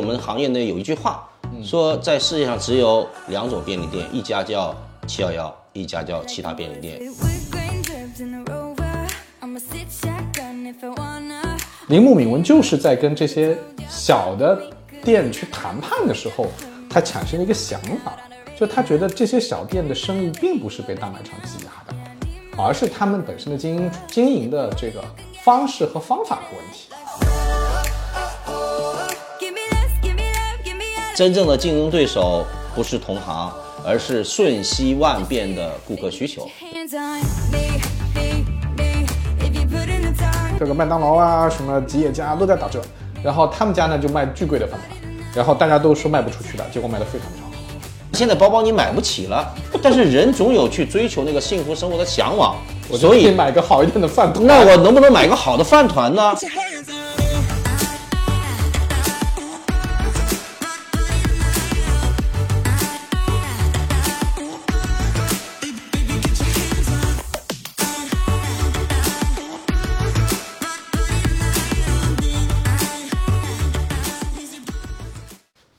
[0.00, 1.28] 我们行业内有一句话，
[1.62, 4.74] 说在世界上只有两种便利店，一家叫
[5.06, 6.98] 七幺幺，一家叫其他便利店。
[11.88, 13.54] 铃木敏文就是在跟这些
[13.90, 14.58] 小的
[15.04, 16.46] 店去谈判的时候，
[16.88, 18.16] 他产生了一个想法，
[18.58, 21.94] 就他觉得这些小店的生意并不是被大卖场挤压的，
[22.56, 25.04] 而是他们本身的经营经营的这个
[25.42, 26.88] 方式和方法的问题。
[31.20, 33.52] 真正的竞争对手不是同行，
[33.84, 36.48] 而是瞬息万变的顾客需求。
[40.58, 42.80] 这个麦当劳啊，什么吉野家都在打折，
[43.22, 44.98] 然后他们家呢就卖巨贵的饭团，
[45.34, 47.52] 然后大家都说卖不出去的，结果卖的非常非常好。
[48.14, 49.46] 现在包包你买不起了，
[49.82, 52.56] 但是人总有去追求那个幸福生活的向往，
[52.94, 54.46] 所以买个好一点的饭团。
[54.46, 56.34] 那我能不能买个好的饭团呢？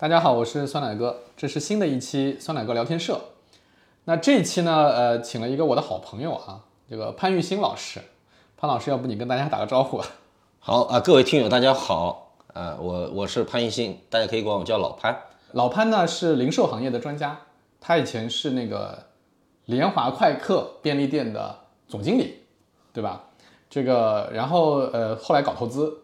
[0.02, 3.22] 大家好，我是酸奶哥，这是新的一期酸奶哥聊天社。
[4.06, 8.02] 那这一期呢，呃，请了一个我的好朋友啊，这个潘玉新老师。
[8.58, 10.06] 潘老师，要不你跟大家打个招呼吧？
[10.58, 15.16] 好啊，各位听友大家好，呃，我我是潘玉新，大家可以管我叫老潘。
[15.52, 17.40] 老潘呢是零售行业的专家，
[17.80, 18.98] 他以前是那个
[19.66, 21.56] 联华快客便利店的
[21.88, 22.40] 总经理，
[22.92, 23.26] 对吧？
[23.70, 25.96] 这个，然后呃，后来搞投资，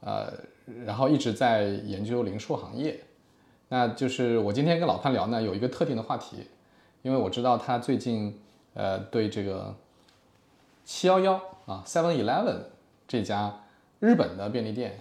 [0.00, 0.32] 呃，
[0.86, 3.02] 然后一直在研究零售行业。
[3.72, 6.46] 那就是我今天跟老潘聊呢，有一个特定的话题，
[7.00, 8.38] 因为我知道他最近
[8.74, 9.74] 呃对这个
[10.84, 12.64] 七幺幺啊 Seven Eleven
[13.08, 13.60] 这家
[13.98, 15.00] 日本的便利店，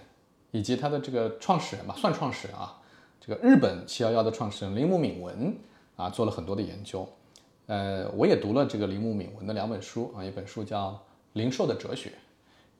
[0.51, 2.79] 以及他的这个创始人吧，算创始人啊，
[3.19, 5.53] 这个日本七幺幺的创始人铃木敏文
[5.97, 7.05] 啊做了很多的研究。
[7.67, 10.91] 呃，我也读了这个铃木敏文的两本书啊，一本书叫
[11.33, 12.09] 《零售的哲学》，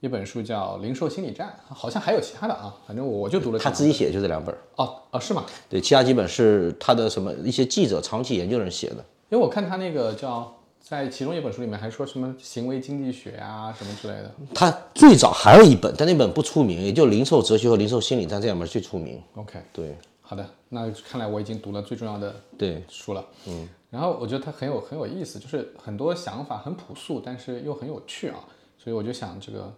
[0.02, 3.58] 一本书叫《零售心理战》，好像还有其他的啊，反正我就读了。
[3.60, 5.46] 他自己写就这两本儿，哦哦是吗？
[5.70, 8.96] 对，其他几本是他的什么一些记者长期研究人写的。
[9.30, 14.34] 因为我看他那个叫在其中一本书里面还说什么行为经济学啊什么之类的。
[14.52, 19.22] 他最早还有一本，但那本不出名，也就《零售哲学》和《零售心理战》这两本最出名。
[19.36, 23.24] OK，对好的，那看来我已经读了最重要的对，书了。
[23.46, 28.40] 嗯，然后我觉得它很有很有意思，就是很多想法很朴素，但是又很有趣啊，
[28.76, 29.72] 所以我就想这个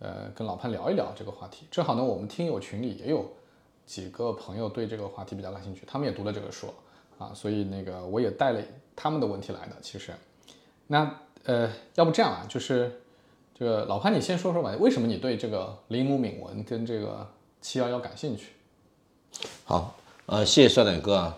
[0.00, 1.66] 呃跟老潘聊一聊这个话题。
[1.70, 3.30] 正好呢，我们听友群里也有
[3.86, 6.66] 几个朋友对这个话题比较感兴趣，他们也读了这个书
[7.18, 8.60] 啊，所以那个我也带了
[8.96, 9.76] 他们的问题来的。
[9.80, 10.12] 其实，
[10.86, 13.00] 那呃，要不这样啊，就是
[13.54, 17.26] 这个老潘，你先说说吧，为什么你对这个铃木敏文跟这个
[17.60, 18.52] 七幺幺感兴趣？
[19.64, 19.94] 好，
[20.26, 21.36] 呃，谢谢帅奶哥啊。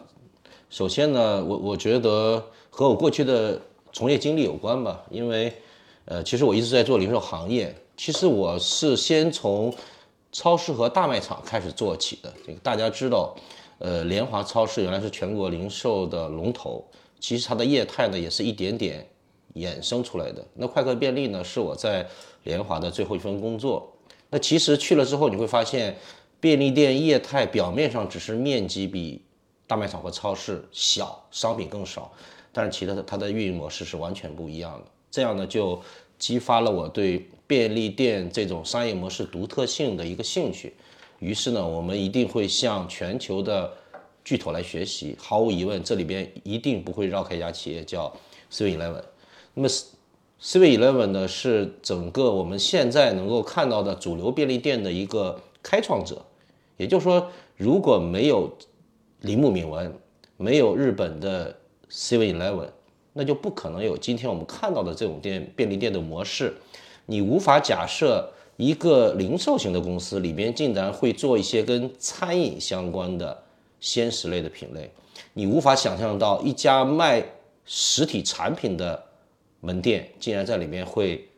[0.71, 3.61] 首先呢，我我觉得和我过去的
[3.93, 5.53] 从业经历有关吧，因为
[6.05, 9.73] 呃，其实我一直在做零售行业，其实我是先从
[10.33, 12.33] 超市和大卖场开始做起的。
[12.47, 13.35] 这个大家知道，
[13.79, 16.85] 呃，联华超市原来是全国零售的龙头，
[17.21, 19.07] 其实它的业态呢也是一点点
[19.55, 20.45] 衍生出来的。
[20.55, 22.07] 那快客便利呢，是我在
[22.45, 23.93] 联华的最后一份工作。
[24.31, 25.97] 那其实去了之后，你会发现，
[26.41, 29.23] 便利店业态表面上只是面积比
[29.67, 32.11] 大卖场和超市小，商品更少，
[32.51, 34.87] 但是其他的它的运营模式是完全不一样的。
[35.11, 35.79] 这样呢，就
[36.23, 40.73] 激发了我对便利店这种商业模式独特性的一个兴趣。
[41.19, 43.69] 于是呢，我们一定会向全球的
[44.25, 45.17] 巨头来学习。
[45.19, 48.17] 毫无疑问，这里边一定不会绕开一家企业叫
[48.53, 49.03] Seven Eleven。
[49.55, 49.69] 那么
[50.41, 56.25] Seven Eleven 呢，是整个我们现在能够看到的主流便利店的一个开创者。
[56.77, 58.57] 也就是说，如果没有
[59.23, 59.93] 铃木敏文，
[60.37, 61.59] 没有日本的
[61.91, 62.69] Seven Eleven，
[63.13, 66.55] 那就不可能有今天我们看到的这种店便利店的模式。
[67.07, 73.43] 你无法假设一个零售型的公司里边竟然会做一些跟餐饮相关的
[73.81, 74.91] 鲜食类的品类，
[75.33, 77.25] 你无法想象到一家卖
[77.65, 79.03] 实体产品的
[79.61, 81.29] 门店竟然在里面会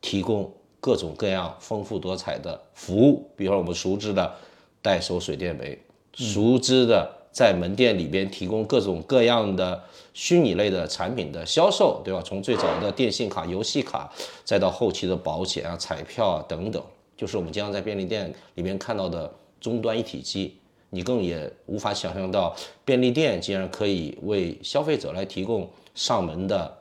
[0.00, 4.34] 提供各种各样丰富多彩的服务，比如说我们熟知的
[4.82, 5.78] 代收水电煤，
[6.14, 9.78] 熟知的在门店里边提供各种各样的
[10.14, 12.22] 虚拟类的产品的销售，对吧？
[12.24, 14.10] 从最早的电信卡、游戏卡，
[14.42, 16.82] 再到后期的保险啊、彩票啊等等，
[17.14, 19.30] 就是我们经常在便利店里面看到的
[19.60, 20.56] 终端一体机。
[20.88, 22.56] 你更也无法想象到，
[22.86, 26.74] 便利店竟然可以为消费者来提供上门的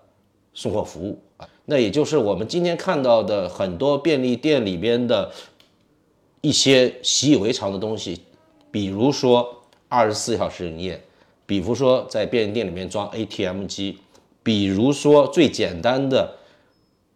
[0.54, 1.46] 送货服务啊！
[1.66, 5.30] 那也就是我们今天看到的很多便利店里边的
[6.40, 8.22] 一些习以为常的东西，
[8.72, 9.55] 比如说
[9.96, 11.02] 二十四小时营业，
[11.46, 13.98] 比如说在便利店里面装 ATM 机，
[14.44, 16.36] 比如说最简单的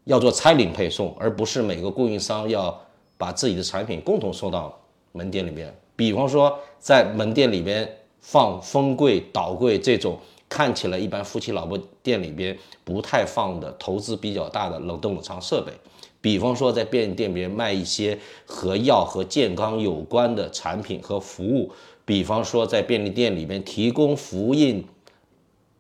[0.06, 2.80] 要做餐领配送，而不是每个供应商要
[3.18, 4.80] 把自己的产品共同送到
[5.12, 5.76] 门店里面。
[5.98, 7.86] 比方说在门店里边
[8.22, 10.18] 放封柜、倒柜这种
[10.48, 15.74] 看起来一般夫妻老婆店里边不太放的、投资比较大的冷冻冷藏设备。
[16.22, 21.72] 比方说，在便利店里面卖一些和药和健康有关的产品和服务；
[22.10, 24.84] 比方说，在便利店里面提供复印、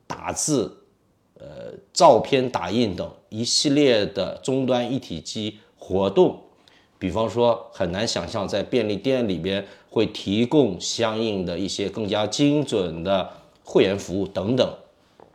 [0.05, 0.83] 打字、
[1.39, 6.35] 呃照片打印等一系列的终端一体机活动；
[6.99, 13.27] 比方说，很难想象在便利店里边会提供相应的一些更加精准的
[13.63, 14.71] 会员服务等等，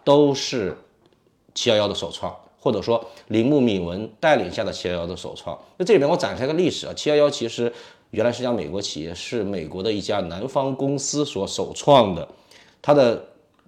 [0.05, 0.79] 都是
[1.57, 2.33] 七幺幺的首创。
[2.61, 7.71] 或者说铃木敏文带领下的七幺幺的首创，那这里面我展开个历史啊，七幺幺其实
[8.15, 12.27] 原来是家美国企业，是美国的一家南方公司所首创的，
[12.81, 13.21] 它的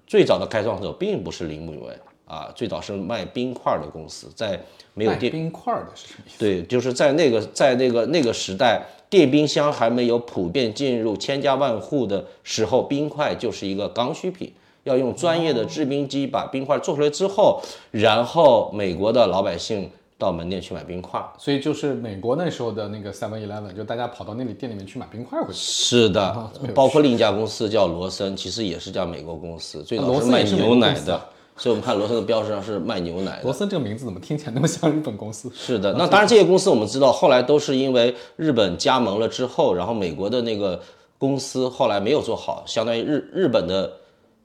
[0.06, 4.60] 最早的开创者并不是铃木敏文啊，最早是卖冰块的公司，在
[4.94, 6.38] 没有电冰块的是什么意思？
[6.38, 14.52] 对，就是在那个在那个那个时代，电冰箱还没有普遍进入千家万户的时候，冰块就是一个刚需品。
[14.84, 17.60] 要用专业的制冰机把冰块做出来之后，
[17.90, 25.58] 然后美国的老百姓到门店去买冰块，所以就是美国那时候的那个 Seven Eleven，就大家跑到那里店里面去买冰块回去。
[25.58, 31.20] 是的，包括另一家公司叫罗森，其实也是家美国公司，最早是卖牛奶的。
[31.58, 33.44] 所以我们看罗森的标识上是卖牛奶的。
[33.44, 35.50] 罗森这个名字怎么听起来那么像日本公司？
[35.54, 40.80] 是的，那当然这些公司我们知道，后来都是因为日本加盟了之后，然后美国的那个
[41.18, 43.92] 公司后来没有做好，相当于日日本的。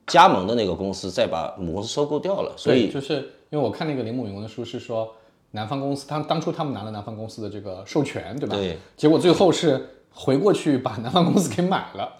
[0.08, 3.18] 加盟的那个公司再把母公司收购掉了，所以就是
[3.50, 5.08] 因为我看那个铃木敏文的书是说，
[5.52, 8.56] 南方公司他当初他们拿了南方公司的这个授权，对吧？
[8.56, 8.76] 对。
[8.96, 12.12] 结果最后是回过去把南方公司给买了。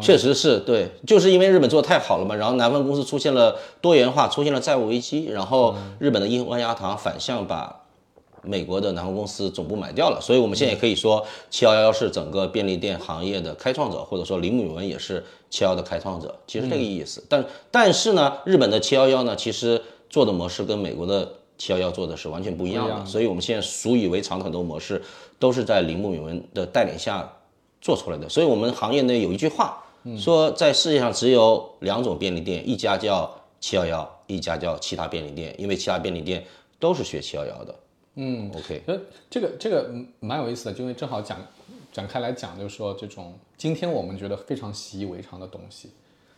[0.00, 7.80] 确实是对，就是因为日本做的太好了嘛，然后南方公司出现了多元化，出现了债务危机，然后日本的樱花牙堂反向把。
[8.46, 17.24] 美国的南方公司总部买掉了，所以我们现在也可以说七幺幺是整个便利店行业的开创者，或者说铃木敏文也是七幺的开创者，其实这个意思。
[17.26, 19.80] 但但是呢，日本的七幺幺呢，其实
[20.10, 25.02] 做的模式跟美国的七幺幺做的是完全不一样的，所以我们现在习以为常的很多模式
[25.38, 27.32] 都是在铃木敏文的带领下
[27.80, 28.28] 做出来的。
[28.28, 29.82] 所以我们行业内有一句话
[30.18, 33.30] 说，在世界上只有两种便利店，一家叫
[33.60, 36.44] 七幺幺，一家叫其他便利店，因为其他便利店
[36.78, 37.74] 都是学七幺幺的。
[38.16, 39.90] 嗯，OK，呃，这个这个
[40.20, 41.38] 蛮有意思的，因为正好讲
[41.92, 45.90] 展开来讲，就是说这种今天我们觉得非常习以为常的东西，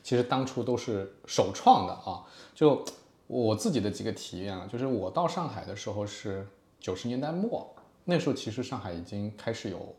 [0.03, 2.23] 其实当初都是首创的啊。
[2.55, 2.83] 就
[3.26, 6.46] 我自己的几个体验啊，就是我到上海的时候是
[6.81, 7.75] 九十年代末，
[8.05, 9.94] 那时候其实上海已经开始有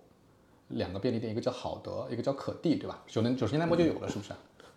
[0.70, 3.04] 两个便利店，一个叫好德，一个叫可地，对吧？
[3.08, 4.32] 九年九十年代末就有了，是不是？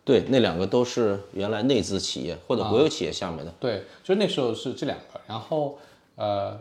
[0.04, 3.52] 对，那两个都是原来内资企业或者国有企业下面的。
[3.60, 5.78] 对，就是那时候是这两个，然后
[6.16, 6.60] 呃。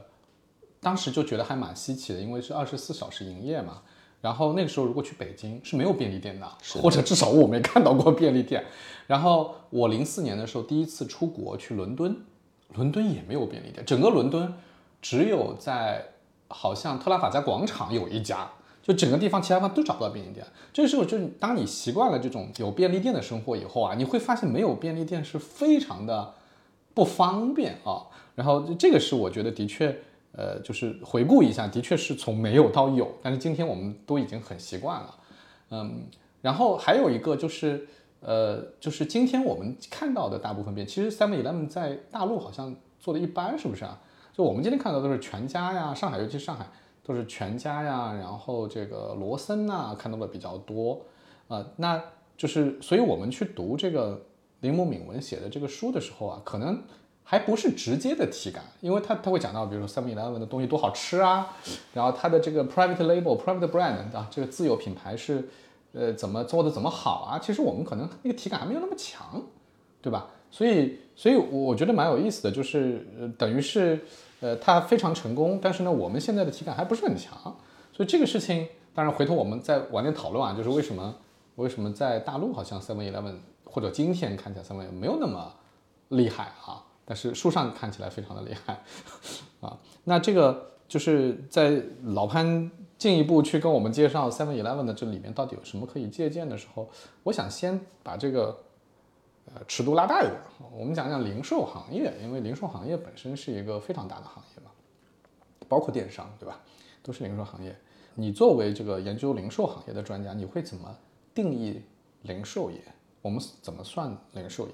[0.81, 3.81] 当时就觉得还蛮稀奇的，因为是二十四小时营业嘛。
[4.21, 6.47] 然后那个时候如果去北京是没有便利店的，
[6.81, 8.65] 或者至少我没看到过便利店。
[9.07, 12.17] 然后我零四年的时候第一次出国去伦敦，
[12.75, 14.53] 伦敦也没有便利店，整个伦敦
[15.01, 16.09] 只有在
[16.49, 18.49] 好像特拉法加广场有一家，
[18.83, 20.45] 就整个地方其他地方都找不到便利店。
[20.73, 26.33] 这个时候就是当你习惯了这种有便利店的生活以后啊，你会发现没有便利店是非常的
[26.93, 28.07] 不方便啊。
[28.35, 30.01] 然后这个是我觉得的确。
[30.31, 35.15] 呃，就是回顾一下，的确是从没有到有，但是今天我们都已经很习惯了，
[35.71, 36.03] 嗯，
[36.41, 37.87] 然后还有一个就是，
[38.21, 43.99] 呃，就是今天我们看到的大部分店，其实 Seven Eleven 在大陆好像做的一般，是不是啊？
[44.31, 46.69] 就我们今天看到都是全家呀，上海尤其上海
[47.03, 51.01] 都是全家呀，然后这个罗森呐看到的比较多，
[51.47, 52.01] 啊，那
[52.37, 54.21] 就是所以我们去读这个
[54.61, 56.81] 铃木敏文写的这个书的时候啊，可能。
[57.31, 61.55] 还不是直接的体感，因为他他会讲到，比如说 Seven Eleven 的东西多好吃啊，
[61.93, 65.47] 然后它的这个 private label、private brand 啊，这个自有品牌是，
[65.93, 67.37] 呃，怎么做的怎么好啊？
[67.37, 69.39] 其实我们可能那个体感还没有那么强，
[70.01, 70.25] 对吧？
[70.49, 74.03] 所以，所以我觉得蛮有意思的，就是呃，等于是，
[74.39, 77.37] 呃，它非常成功，但是呢，我们现在的体感还不是很强，
[77.93, 81.13] 所以这个事情，当然回头我们再晚点讨论啊，就是为什么
[81.57, 85.53] 为什么在大陆好像 Seven Eleven 或者今天看起来 Seven Eleven 没有那么
[86.07, 86.88] 厉害啊？
[87.09, 88.79] 但是书上看起来非常的厉害，
[89.61, 96.87] 啊，那这个就是在老潘进一步去跟我们介绍 Seven Eleven 的这里面到底有什么可以借鉴的时候，
[97.23, 98.55] 我想先把这个
[99.47, 100.39] 呃尺度拉大一点，
[100.71, 104.69] 我们讲讲零售行业，因为零售行业本身是一个非常大的行业嘛，
[105.67, 106.61] 包括电商，对吧？
[107.01, 107.75] 都是零售行业。
[108.13, 110.95] 你作为这个研究零售行业的专家，你会怎么
[111.33, 111.81] 定义
[112.21, 112.79] 零售业？
[113.23, 114.73] 我们怎么算零售业？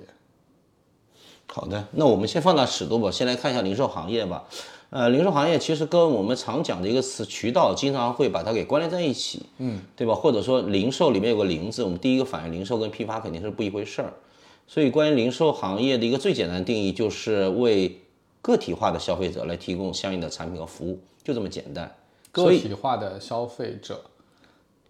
[1.47, 4.43] 好的，那我们先放大尺度吧，先来看一下零售行业吧。
[4.89, 10.13] 呃，零售行业其实跟我们常讲的一个词渠道，经常会把它给关联在一起，嗯，对吧？
[10.13, 14.13] 或者说零售里面有个零字，我们第一个反应零售跟批发肯定是不一回事儿。
[14.67, 17.99] 所以，关于零售行业的一个最简单的定义，就是为
[18.41, 21.93] 个体化的消费者来提供相应的产品和服务，就这么简单。
[22.31, 24.01] 个体化的消费者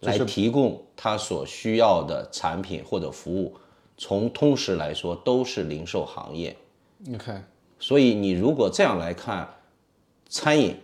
[0.00, 3.54] 来提供他所需要的产品或者服务，
[3.96, 6.56] 从通识来说都是零售行业。
[6.98, 7.46] 你看，
[7.78, 9.48] 所以你如果这样来看，
[10.28, 10.76] 餐饮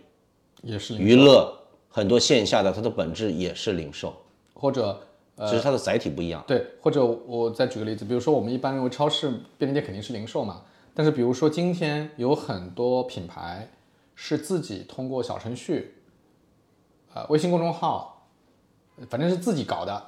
[0.63, 1.53] 也是娱乐
[1.89, 4.15] 很多线下的，它的本质也是零售，
[4.55, 5.01] 或者
[5.39, 6.45] 只是它的载体不一样。
[6.47, 10.63] 对，或者我再举个例子，比如说我们一般认为超市、便利店肯定是零售嘛，
[10.95, 13.69] 但是比如说今天有很多品牌
[14.15, 15.95] 是自己通过小程序。
[17.15, 18.27] 呃，微信公众号，
[19.11, 20.03] 反正是自己搞的，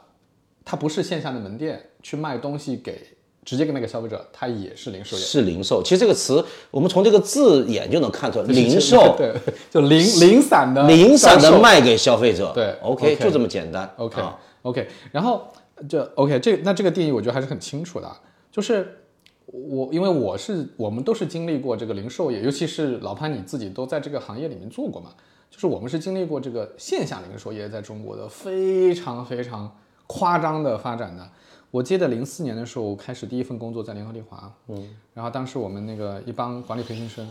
[0.64, 3.00] 它不是线下的门店去卖东西给
[3.44, 5.22] 直接给那个消费者，它也是零售业。
[5.22, 9.34] 是零售，其实这个词我们从这个字眼就能看出来，零售对，
[9.70, 12.52] 就零零散的零散的卖给消费者。
[12.54, 13.90] 对，OK，就这么简单。
[13.96, 15.48] OK，OK，然后
[15.88, 18.10] 就 OK，这那这个定义我觉得还是很清楚的，
[18.52, 18.98] 就是
[19.46, 25.10] 我因为我是我们都是经历过这个零售业，尤其是老潘你自己都在这个行业里面做过嘛。
[25.50, 29.70] 就是我们是经历过这个线下零售业在中国的非常非常
[30.06, 31.28] 夸张的发展的。
[31.74, 37.28] 我记得零四年的时候开始第一份工作在联合利华，嗯，然后当时我们那个一帮管理培训生，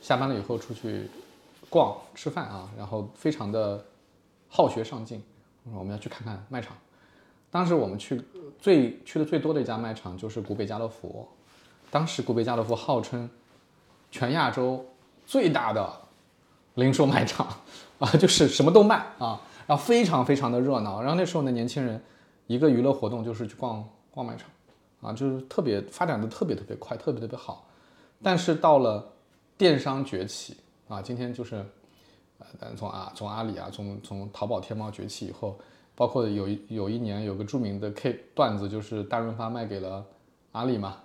[0.00, 1.10] 下班了以后出去
[1.68, 3.84] 逛吃饭啊，然后非常的
[4.48, 5.22] 好学上进，
[5.74, 6.74] 我们要去看看卖场。
[7.50, 8.18] 当时我们去
[8.58, 11.28] 最去的最多的一家卖场就是古北家乐福，
[11.90, 13.28] 当时古北家乐福号称
[14.10, 14.86] 全亚洲
[15.26, 15.86] 最大的。
[16.76, 17.46] 零售卖场
[18.00, 21.02] 啊，就是什么都卖啊，然后非常非常的热闹。
[21.02, 22.02] 然后那时候的，年轻人
[22.46, 24.48] 一个娱乐活动就是去逛逛卖场
[25.00, 27.66] 啊，就是特别发展的特别特别快，特别特别好。
[28.22, 29.04] 但是到了
[29.58, 30.56] 电商崛起
[30.88, 31.64] 啊，今天就是
[32.38, 35.58] 呃，从啊从阿里啊，从从淘宝天猫崛起以后，
[35.94, 40.04] 包括有一有一年有个著名的 K 段子，就是大润发卖给了
[40.52, 40.96] 阿里嘛。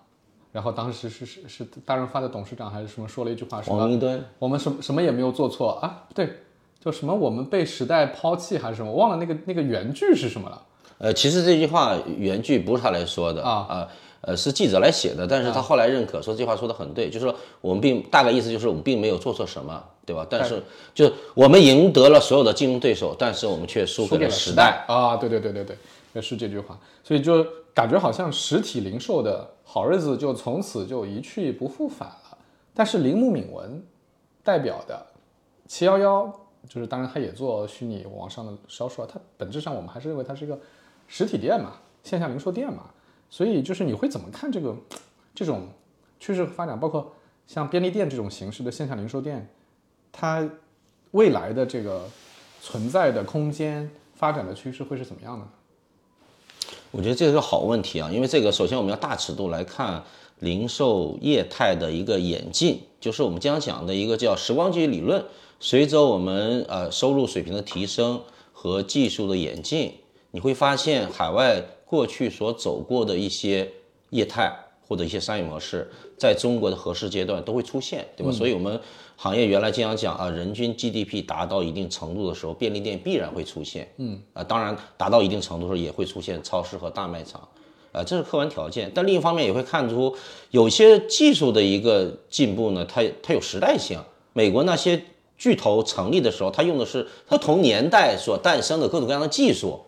[0.52, 6.38] 然后当时是是是大润发的董事长还是什么说了一句话，王一敦，我们什什么也没有做错啊，对，
[6.80, 10.66] 就什么我们被时代抛弃还是什么，忘了那个那个原句是什么了。
[10.98, 13.88] 呃，其实这句话原句不是他来说的啊啊，
[14.22, 20.26] 呃是记者来写的，但是他后来认可说这句话说的很对，就是说我们并大概意思就是我们并没有做错什么，对吧？
[20.30, 20.62] 但是
[20.94, 25.64] 就我们赢得了所有的竞争对手，但是我们却输给了时代啊，对对对对
[26.14, 29.52] 对，是这句话，所以就感觉好像实体零售的。
[29.70, 32.38] 好日子就从此就一去不复返了。
[32.74, 33.84] 但是铃木敏文
[34.42, 35.06] 代表的
[35.68, 36.34] 七幺幺，
[36.70, 40.58] 就是当然他也做虚拟网上的销售，它本质上我们还是认为它是一个
[41.08, 41.74] 实体店嘛，
[42.04, 42.84] 线下零售店嘛。
[43.30, 44.76] 所以就是你会怎么看这个
[45.36, 45.68] 这种
[46.20, 46.80] 趋势发展？
[46.80, 47.14] 包括
[47.46, 49.50] 像便利店这种形式的线下零售店，
[50.12, 50.50] 它
[51.12, 52.10] 未来的这个
[52.62, 55.46] 存在的空间发展的趋势会是怎么样的？
[56.92, 60.04] 我觉得这是个好问题啊，因为这个首先我们要大尺度来看
[60.40, 65.24] 零售业态的一个演进，就是我们经常讲的一个叫时光机理论。
[65.60, 68.22] 随着我们呃收入水平的提升
[68.54, 69.96] 和技术的演进，
[70.32, 73.72] 你会发现海外过去所走过的一些
[74.10, 74.54] 业态
[74.88, 78.32] 或者一些商业模式，在中国的合适阶段都会出现，对吧？
[78.32, 78.80] 所以我们。
[79.20, 83.92] 行业原来经常讲啊，人均 GDP 达到一定程度的时候，便利店必然会出现。
[83.98, 87.42] 嗯啊，当然达到一定程度的时候也会出现超市和大卖场，
[87.92, 88.92] 啊，这是客观条件。
[88.94, 90.16] 但另一方面也会看出
[90.52, 94.00] 有些技术的一个进步呢，它它有时代性。
[94.34, 95.04] 美国那些
[95.36, 99.80] 巨头成立的时候，它用的是不同年代所诞生的各种各样的技术。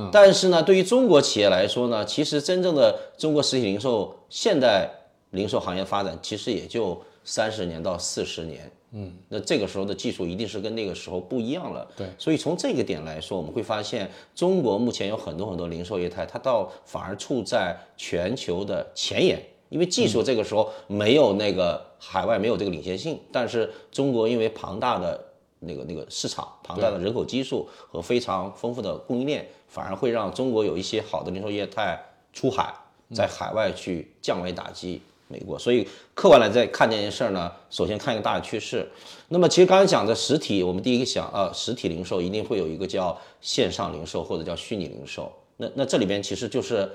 [0.00, 4.90] 嗯，但是呢，对于中国企业来说呢，其实真正的中国实体零售现代
[5.30, 7.00] 零售行业发展，其实也就。
[7.22, 11.86] 三十年到四十年，嗯，那这个时候的技术一定是跟那个时候不一样了。
[11.94, 25.22] 对，所以从这个点来说，我们会发现中国目前有很多很多零售业态，它倒反而处在全球的前沿，因为技术这个时候没有那个海外没有这个领先性，但是中国因为庞大的
[25.58, 31.98] 那个那个市场、庞大的人口基数和非常丰富的供应链，反而会让中国有一些好的零售业态
[32.34, 32.74] 出海，
[33.14, 35.00] 在海外去降维打击。
[35.32, 38.84] 美国，所以客观来在看这件事儿呢，首先看一个大的趋势。
[39.28, 45.32] 那么其实刚才讲的实体，我们第一个想啊，实体零售一定会有一个叫线上零售或者叫虚拟零售。
[45.56, 46.90] 那那这里边其实就是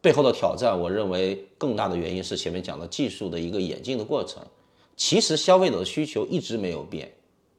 [0.00, 0.76] 背后的挑战。
[0.76, 4.42] 我认为更大的原因是前面讲的技术的一个演进的过程。
[4.96, 7.12] 其实消费者的需求一直没有变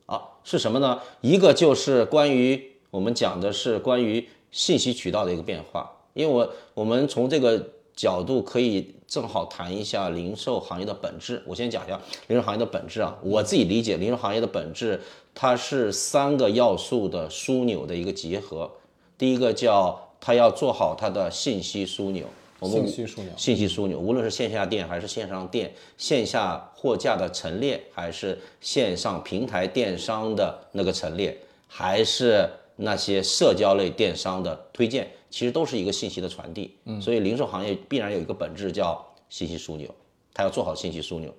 [0.05, 0.99] 啊，是什么呢？
[1.21, 5.91] 一个就是关于我们讲的是关于信息渠道的一个变化。
[6.13, 7.59] 因为我我们从这个
[7.95, 11.41] 角度可以正好谈一下零售行业的本质。
[11.47, 15.01] 我先讲一下零售行业的本质啊，我自己理解零售行业的本质，
[15.33, 18.69] 它是三个要素的枢纽的一个结合。
[19.17, 22.27] 第一个叫它要做好它的信息枢纽，
[22.59, 31.35] 我们信息枢纽，信息枢纽，无论是线下店还是线上店，线下货架的陈列，还是线上平台电商的那个陈列，
[31.67, 32.47] 还是
[32.83, 36.75] 那些社交类电商的推荐，其实都是一个信息的传递。
[36.85, 39.89] 嗯，所以零售行业必然有一个本质叫信息枢纽，
[40.33, 41.33] 它要做好信息枢纽。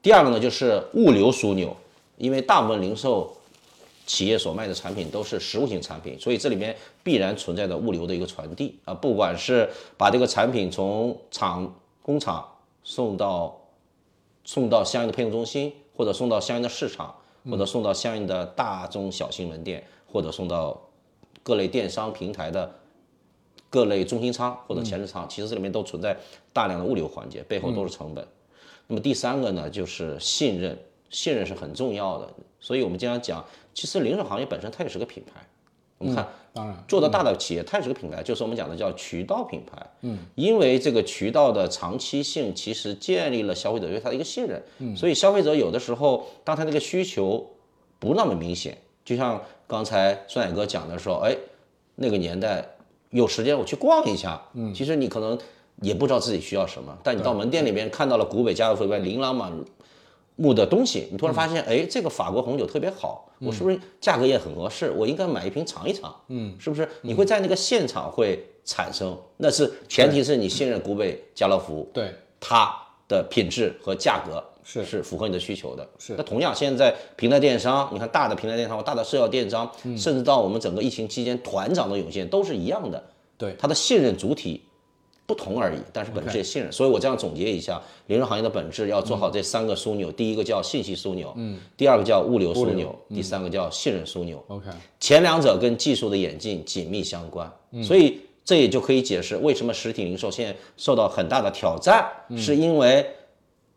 [0.00, 1.76] 第二个呢，就是物流枢纽，
[2.16, 3.36] 因为大部分零售
[4.06, 12.44] 企业所卖的产品都是实物型产品，所以这里面必然存在着物流的一个传递啊，不管是把这个产品从厂工厂
[12.82, 13.60] 送到
[14.44, 17.14] 送到相应的配送中心，或者送到相应的市场，
[17.48, 20.80] 或者送到相应的大中小型门店，或者送到
[21.42, 22.70] 各类电商平台的
[23.70, 26.16] 各类中心仓或者前置仓，其实这里面都存在
[26.52, 28.26] 大量的物流环节，背后都是成本。
[28.86, 30.78] 那么第三个呢，就是信任，
[31.08, 32.28] 信任是很重要的。
[32.60, 35.40] 所以我们经常讲，其实零售行业本身它也是个品牌。
[35.98, 39.86] 我们看，当然做得大的企业，它也是个品牌，就是我们讲的叫渠道品牌。
[40.00, 44.60] 嗯，因为这个渠道的长期性，其实建立了消费者对它的一个信任。
[44.78, 47.48] 嗯，所以消费者有的时候，当他这个需求
[48.00, 49.40] 不那么明显，就像
[49.72, 51.34] 刚才孙海哥讲的说，哎，
[51.94, 52.62] 那个年代
[53.08, 54.38] 有时间我去逛一下。
[54.52, 55.38] 嗯，其实你可能
[55.80, 59.50] 也不知道自己需要什么，但你到门店里边看到了古北家乐福里边琳琅满
[60.36, 64.90] 目的东西，你突然发现，哎，这个法国红酒特别好，我是不是价格也很合适？
[64.90, 66.86] 我应该买一瓶尝一尝，嗯，是不是？
[67.00, 72.70] 你会在那个现场会产生，那是前提是你信任古北家乐福，对，它
[73.08, 75.88] 的品质和价格是是符合你的需求的。
[75.98, 83.02] 是那同样，现在平台电商，你看大的平台电商、大的社交电商，甚至到我们整个疫情期间团长的涌现，都是一样的。
[83.36, 84.62] 对，它的信任主体
[85.26, 86.70] 不同而已，但是本质也信任。
[86.70, 94.42] 所以我这样总结一下，零售行业的本质要做好这三个枢纽：第一个叫信息枢纽，嗯，第二个叫物流枢纽，第三个叫信任枢纽。
[94.48, 94.66] OK，
[95.00, 97.50] 前两者跟技术的演进紧密相关，
[97.82, 103.04] 所以这也就可以解释为什么实体零售现在受到很大的挑战，是因为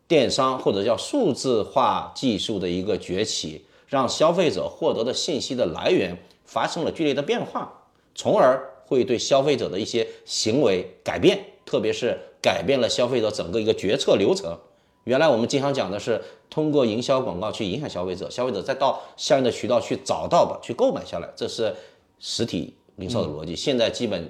[0.08, 7.72] 电商或者叫数字化技术的一个崛起，让消费者获得的信息的来源发生了剧烈的变化，
[8.14, 14.56] 从而会对消费者的一些行为改变，特别是改变了消费者整个一个决策流程。
[15.04, 21.74] 原来我们经常讲的是通过营销广告去影响消费者，消费者再到相应的渠道去找到吧，去购买下来，这是
[22.18, 23.54] 实体零售的逻辑。
[23.54, 24.28] 现在基本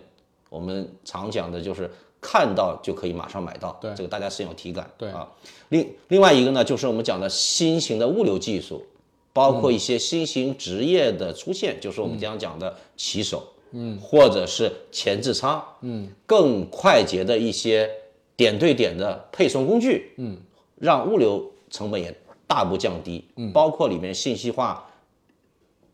[0.50, 1.90] 我们常讲的就是
[2.28, 3.94] 看到就可以马上买到，对。
[3.94, 4.90] 这个大家深有体感。
[4.98, 5.08] 对。
[5.10, 5.28] 啊，
[5.68, 8.84] 另另外一个呢，就是我们讲的新型的物流技术，
[9.32, 17.88] 包括一些新型职业的出现，就是我们经常讲的骑手，嗯，或者是前置仓，嗯，更快捷的一些
[18.36, 20.36] 点对点的配送工具，嗯，
[20.74, 22.12] 让物流成本也
[22.48, 24.84] 大步降低，嗯，包括里面信息化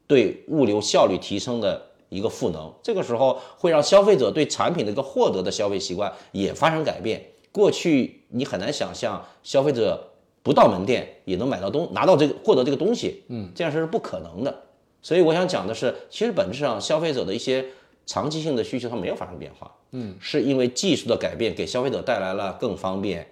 [0.07, 7.25] 对物流效率提升的一个赋能，这个时候会让消费者对产品的一个获得的消费习惯也发生改变。
[7.51, 10.11] 过去你很难想象消费者
[10.42, 14.62] 不到门店也能买到东拿到这个获得这个东西，嗯，这样是不可能的。
[15.01, 17.64] 所以我想讲的是，其实本质上消费者的一些
[18.07, 23.27] 长期性的需求它没有发生变化，嗯，是因为技术的改变给消费者带来了更方便、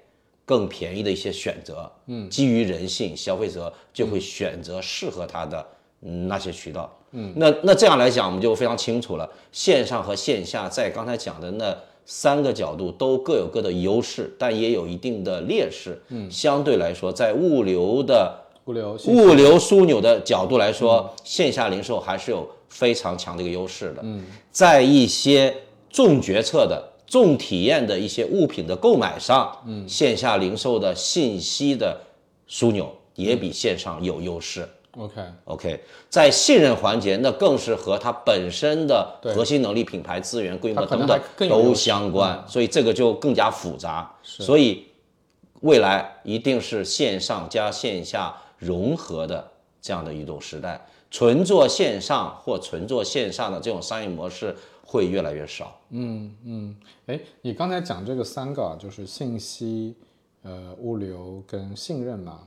[0.45, 5.67] 更便宜的一些选择，嗯，基于人性，消费者就会选择适合他的
[6.03, 24.01] 嗯那些渠道，嗯，那那这样来讲，我们就非常清楚了，线上和线下在刚才讲的那三个角度都各有各的优势，但也有一定的劣势，嗯，相对来说，在物流的物流物流枢纽的角度来说，线下零售还是有非常强的一个优势的。
[24.03, 25.55] 嗯，在一些
[25.91, 32.01] 重决策的、重体验的一些物品的购买上，嗯，线下零售的信息的
[32.49, 34.69] 枢纽也比线上有优势。
[34.97, 44.13] OK，OK，在信任环节，那更是和它本身的核心能力、品牌资源、规模等等都相关，所以这个就更加复杂。
[44.23, 44.85] 所以
[45.61, 49.49] 未来一定是线上加线下融合的
[49.81, 55.79] 这样的一种时代，纯做线上或纯做线上的这种商业模式会越来越少。
[55.91, 56.77] 嗯嗯。
[57.07, 59.95] 哎，你刚才讲这个三个啊，就是信息、
[60.43, 62.41] 呃物流跟信任嘛，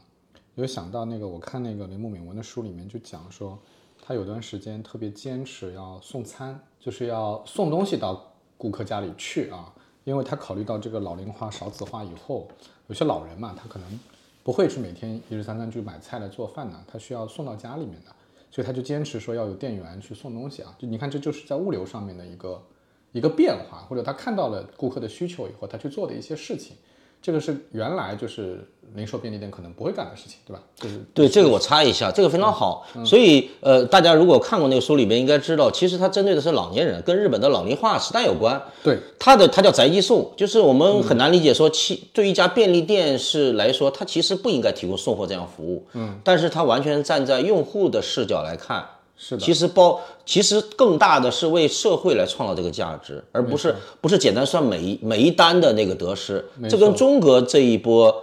[0.56, 3.58] 有想到那个我看那个铃木敏文的书里面就讲说，
[4.02, 12.48] 他有段时间特别坚持要送餐，就是要送东西到顾客家里去啊，因为他考虑到这个老龄化、少子化以后，
[12.88, 14.00] 有些老人嘛，他可能
[14.44, 18.16] 不会是每天一日三餐去买菜来做饭的，他需要送到家里面的，
[18.52, 22.64] 所以他就坚持说要有店员去送东西啊，就你看这就是在物流上面的一个
[23.12, 26.78] 一个变化，或者他看到了顾客的需求以后，他去做的一些事情，
[27.24, 30.62] 这个是原来就是零售便利店可能不会干的事情，对吧？
[30.76, 32.86] 就是对这个我插一下，这个非常好。
[33.06, 38.62] 所以呃，大家如果看过那个书里边，应该知道，其实它针对的是老年人，跟日本的老龄化时代有关。
[38.84, 45.88] 对，它的它叫宅急送，就是我们很难理解说，其对一家便利店是来说，它其实不应该提供送货这样服务。
[45.94, 48.86] 嗯，但是它完全站在用户的视角来看。
[49.26, 56.44] 是的，其实包其实更大的是为社会来创造这个价值，而不是不是简单算每一每一单的那个得失。
[56.70, 58.14] 这跟中国这一波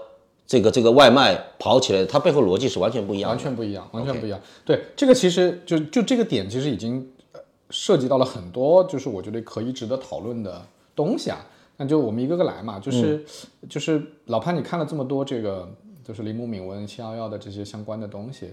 [0.46, 3.34] 这个这个外卖跑起来，它背后逻辑是完全不一样的。
[3.34, 4.38] 完全不一样，完全不一样。
[4.62, 10.60] 对，这个其实就就这个点，其实已经呃涉及到了很多，就是我觉得可以值得讨论的
[10.94, 11.38] 东西啊。
[11.78, 13.24] 那就我们一个个来嘛，就是、
[13.66, 15.66] 就是老潘，你看了这么多这个
[16.06, 18.50] 就是铃木敏文、七幺幺的这些相关的东西，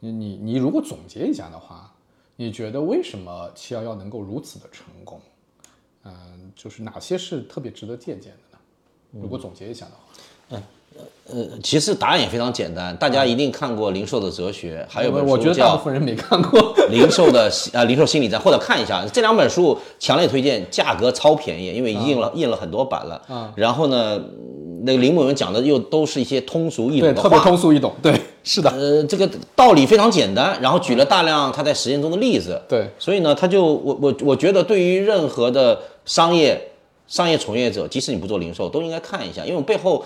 [0.00, 1.92] 你你你如果总结一下的话，
[2.36, 5.20] 你觉得为什么七幺幺能够如此的成功？
[6.04, 6.12] 嗯、
[6.56, 8.58] 就是哪些是特别值得借鉴的呢？
[9.12, 9.98] 如果总结一下的话。
[10.50, 10.62] 嗯
[11.28, 16.74] 呃，其实答案也非常简单，大家一定看过《零售的哲学》，还有本我觉得大部分人没看过。
[16.90, 23.22] 零售的呃零售心理战，或者看一下这两本书，强烈推荐，价格超便宜，因为印了、印了很多版了。
[23.28, 27.38] 啊然后呢，嗯那个林某人讲的又都是一些通俗易懂对，特别。
[27.38, 27.94] 通俗易懂。
[28.02, 32.60] 对，是的，呃，这个道理非常简单，然后举了大量他在实践中的例子。
[32.68, 36.70] 对，所以呢，他就我我我觉得对于任何的商业
[37.06, 40.04] 商业从业者，即使你不做零售，都应该看一下，因为背后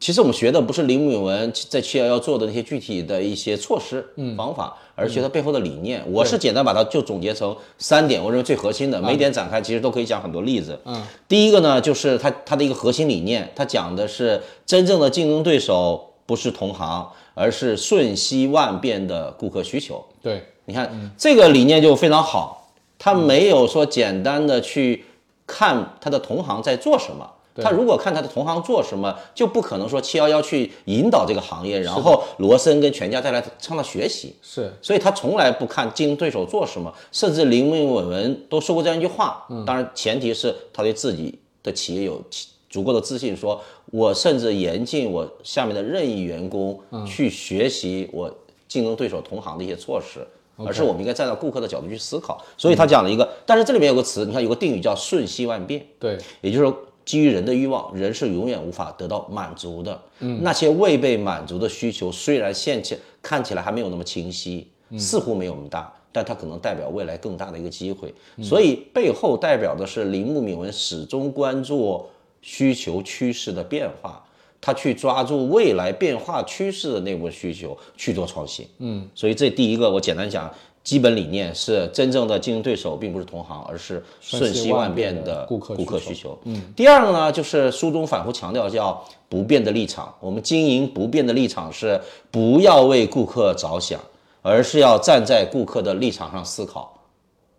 [0.00, 4.04] 其实我们学的不是林敏文在七幺幺做的那些具体的一些措施、
[4.36, 6.02] 方法，而学它背后的理念。
[6.10, 10.78] 我是简单把它就总结成三点，我认为最核心的，每点展开其实都可以讲很多例子。
[10.84, 20.02] 嗯，第一个呢，就是它它的一个核心理念，它讲的是真正的竞争对手不是同行，而是瞬息万变的顾客需求。
[20.22, 25.04] 对，你看、这个理念就非常好，他没有说简单的去
[25.46, 27.30] 看他的同行在做什么。
[27.62, 34.34] 他如果看他的同行做什么，就不可能说七幺幺去引导这个行业，然后罗森跟全家再来向他学习。
[34.42, 39.46] 是所以他从来不看竞争对手做什么，甚至林文文都说过这样一句话。
[39.66, 42.22] 当然，前提是他对自己的企业有
[42.68, 43.58] 足够的自信，说
[43.90, 48.32] 我甚至严禁我下面的任意员工去学习我
[48.66, 50.26] 竞争对手同行的一些措施。
[50.58, 60.00] 而是我们应该站在顾客的角度去思考，所以他讲了一个，但是这里面有个词，你看有个定语叫瞬息万变，对，也就是说，基于人的欲望，人是永远无法得到满足的。
[60.20, 68.14] 嗯，那些未被满足的需求，虽然现前看起来还没有那么清晰，似乎没有那么大，但它可能代表未来更大的一个机会。
[68.42, 72.08] 所以背后代表的是铃木敏文始终关注
[72.42, 74.22] 需求趋势的变化。
[74.58, 86.36] 他去抓住未来变化趋势的那部分需求去做创新，嗯，所以这第一个我简单讲，基本理念是真正的竞争对手并不是同行，而是瞬息万变的顾客顾客需需求。
[86.44, 90.12] 嗯，第二个呢，就是书中反复强调叫不变的立场。
[90.18, 92.00] 我们经营不变的立场是
[92.32, 94.00] 不要为顾客着想，
[94.42, 96.95] 而是要站在顾客的立场上思考。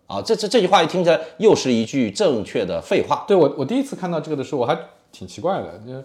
[0.08, 3.24] 啊，这这这句话一听起来又是一句正确的废话。
[3.28, 4.76] 对我我第一次看到这个的时候，我还
[5.12, 6.02] 挺奇怪的，就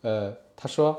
[0.00, 0.96] 呃，他说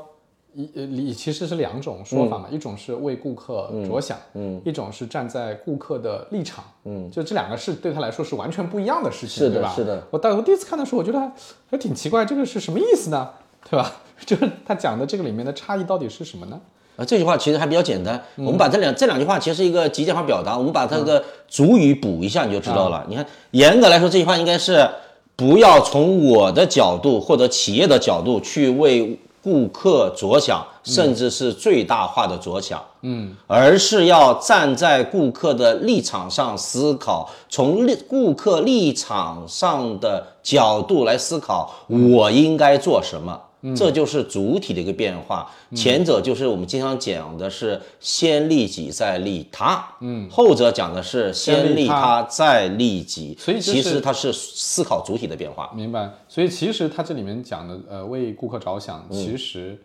[0.54, 9.72] 一呃理其实是两种说法嘛，一种是为顾客着想，嗯，一种是站在顾客的立场，嗯，就这两个是对他来说是完全不一样的事情，是的对吧？
[9.74, 10.02] 是的。
[10.12, 11.32] 我当我第一次看的时候，我觉得还
[11.72, 13.30] 还挺奇怪，这个是什么意思呢？
[13.68, 13.92] 对吧？
[14.24, 16.60] 就是他讲的这个里面的差异到底是什么呢？
[16.96, 18.22] 啊，这句话其实还比较简单。
[18.36, 23.04] 我们把这两这两句话其实是一个极简化表达，我们把它的主语补一下，你就知道了。
[23.08, 24.88] 你看，严格来说，这句话应该是
[25.34, 32.80] 不要从我的角度或者企业的角度去为顾客着想，甚至是最大化的着想。
[33.02, 43.38] 嗯，而是要站在顾客的立场上思考，从立顾客立场上的角度来思考，我应该做什么。
[43.76, 45.50] 这就是主体的一个变化。
[45.74, 52.22] 前者就是我们经常讲的是先利己再利他，嗯，后者讲的是先利他。
[52.24, 53.36] 再利己。
[53.38, 55.70] 所以就是其实它是思考主体的变化。
[55.74, 56.10] 明白。
[56.28, 59.16] 所以其实它这里面讲的，呃，为顾客着想，嗯。
[59.16, 59.78] 其实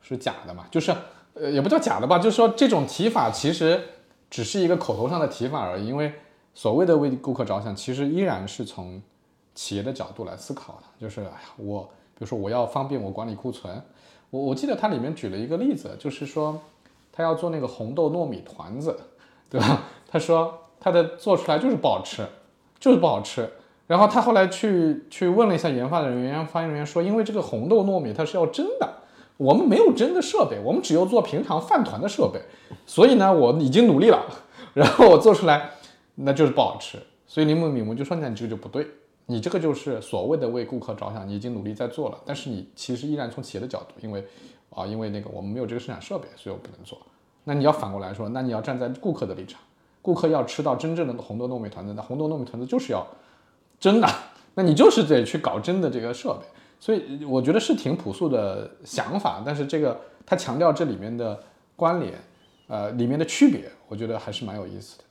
[0.00, 0.94] 是假的嘛，就是
[1.34, 3.82] 呃，也不叫假的吧，就是说这种提法其实
[4.30, 6.12] 只是一个口头上的提法而已，因为
[6.54, 9.02] 所谓的为顾客着想，其实依然是从
[9.54, 13.82] 企业的角度来思考的，就是哎呀，我比如说我要方便我管理库存，
[14.30, 16.58] 我我记得它里面举了一个例子，就是说
[17.12, 18.98] 他要做那个红豆糯米团子，
[19.50, 19.82] 对吧？
[20.08, 22.26] 他说他的做出来就是不好吃，
[22.78, 23.48] 就是不好吃。
[23.86, 28.94] 然后他后来去去问了一下研发的人员，研发人员说，因为这个红豆糯米它是要蒸的，
[29.36, 32.40] 我们没有蒸的设备，我们只有做平常饭团的设备，
[32.84, 34.24] 所以呢，我已经努力了，
[34.74, 35.70] 然后我做出来
[36.16, 36.98] 那就是不好吃。
[37.28, 38.86] 所以铃木敏文就说，那你这个就不对，
[39.26, 44.24] 你这个就是所谓的为顾客着想，你已经努力在做了，但是你其实依然从企业的角度，因为
[44.70, 46.98] 啊，因为那个我们没有这个生产设备，所以我不能做。
[47.44, 49.60] 那你要反过来说，那你要站在顾客的立场，
[50.00, 53.06] 顾客要吃到真正的红豆糯米团子，那红豆糯米团子就是要
[53.80, 54.08] 真的，
[54.54, 56.46] 那你就是得去搞真的这个设备。
[56.78, 61.42] 所以我觉得是挺朴素的想法，但是这个他强调这里面的
[61.74, 62.14] 关联，
[62.68, 65.04] 呃，里面的区别，我觉得还是蛮有意思的。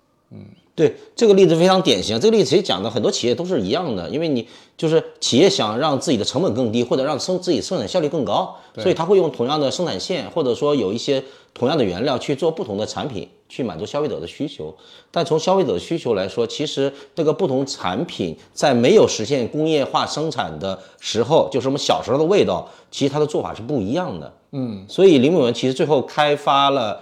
[0.75, 4.45] 对这个例子非常典型，这个例子其实讲的很多企业都是一样的，因为你
[4.75, 14.75] 就是企业想让自己的成本更低，或者让生自己生产效率更高，所以他会用同样的生产线，或者说有一些同样的原料去做不同的产品，去满足消费者的需求。
[15.11, 24.33] 但从消费者的需求来说，其实这个不同产品在没有实现工业化生产的时候，就是我们小时候的味道，其实它的做法是不一样的。
[24.51, 26.99] 嗯，所以林美文其实最后开发了。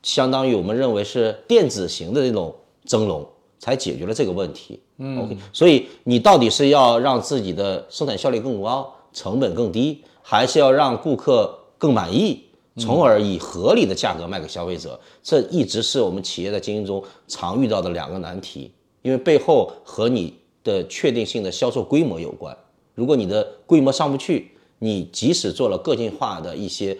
[0.00, 2.54] 相当于我们认为是电子型的这种
[2.88, 3.24] 蒸笼，
[3.60, 4.80] 才解决了这个问题。
[4.96, 12.42] 嗯，OK，所以你到底是要让自己的生产效率更高，成本更低，还是要让顾客更满意，
[12.76, 14.98] 从而以合理的价格卖给消费者？
[15.22, 18.72] 这一直是我们企业在经营中常遇到的两个难题，
[19.02, 22.56] 因为背后和你的确定性的销售规模有关。
[22.94, 26.96] 如果你的规模上不去，你即使做了个性化的一些。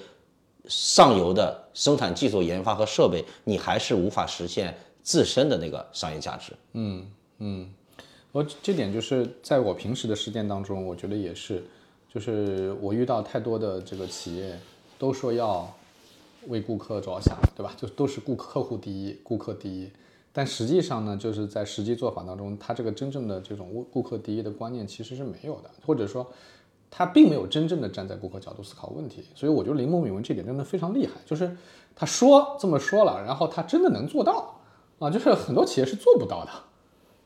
[0.71, 4.77] 上游的生产技术研发和设备，你还是无法实现
[5.09, 6.53] 自身的那个商业价值。
[6.75, 7.07] 嗯
[7.39, 7.67] 嗯，
[8.31, 11.65] 我这点就是在我平时的实践当中，我觉得也是，
[12.13, 14.55] 就是我遇到太多的这个企业
[14.99, 15.67] 都说要
[16.49, 17.73] 为顾客着想，对吧？
[17.79, 19.91] 就都是顾客户第一，顾客第一。
[20.31, 26.31] 但实际上呢，就是在实际做法当中，他这个真正的这种顾客第一的观念其实是没有的，或者说。
[26.91, 31.55] 他并没有真正的站在顾客角度思考问题，所以我觉得林梦敏文这点真的非常厉害，就是
[31.95, 34.58] 他说这么说了，然后他真的能做到
[34.99, 36.51] 啊，就是很多企业是做不到的，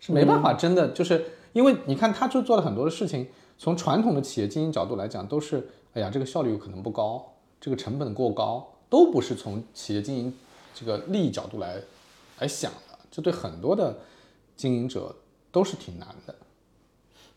[0.01, 3.27] 是没办法真的，就是因为你看他就做了很多的事情，
[3.59, 10.35] 从传统的企业经营角度来讲，都是哎呀这个效率可能不高，这个成本过高，都不是从企业经营
[10.75, 11.77] 这个利益角度来
[12.41, 13.97] 来想的，这对很多的
[14.57, 15.15] 经营者
[15.51, 16.35] 都是挺难的。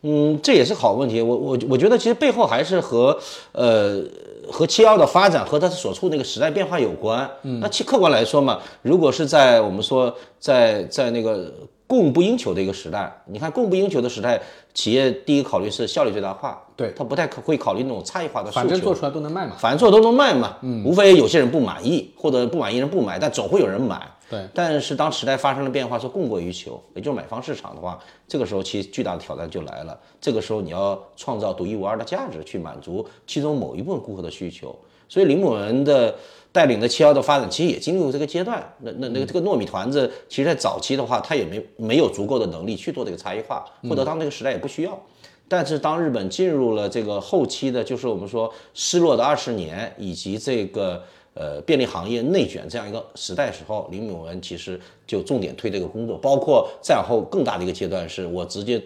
[0.02, 1.20] 嗯，这也是好问题。
[1.22, 3.20] 我我我觉得其实背后还是和
[3.54, 4.04] 呃
[4.52, 7.30] 和七幺的发展和它所处那个时代变化有关。
[7.44, 11.52] 嗯，那其客观来说嘛，如果是在我们说在在那个
[11.88, 14.42] 供不应求的一个时代，你看供不应求的时代，
[14.74, 20.58] 企业第一考虑是效率最大化，对，他不太会考虑那种差异化的，反正做出来都能卖嘛，反正做都能卖嘛。
[20.62, 24.02] 嗯，无非有些人不满意或者不满意人不买，但总会有人买。
[24.30, 30.00] 对，但是当时代发生了变化，说供过于求，也就是买方市场的话，这个时候其实巨大的挑战就来了。
[30.20, 34.76] 这个时候你要创造独一无二的价值，去满足其中某一部分顾客的需求。
[35.08, 36.16] 所以林某人的
[36.52, 38.68] 带领的七幺的发展，其实也经历过这个阶段。
[38.80, 45.00] 那那那个这个糯米团子，其实在早期的话，它也没没有足够的能力去做这个差异化，或者当那个时代也不需要。
[45.48, 51.04] 但是当日本进入了这个后期的，就是我们说失落的二十年，以及这个。
[51.36, 58.82] 呃，便利行业内卷这样一个时代时候，林永文其实就重点推这个工作，包括再往后更大的一个阶段，是我直接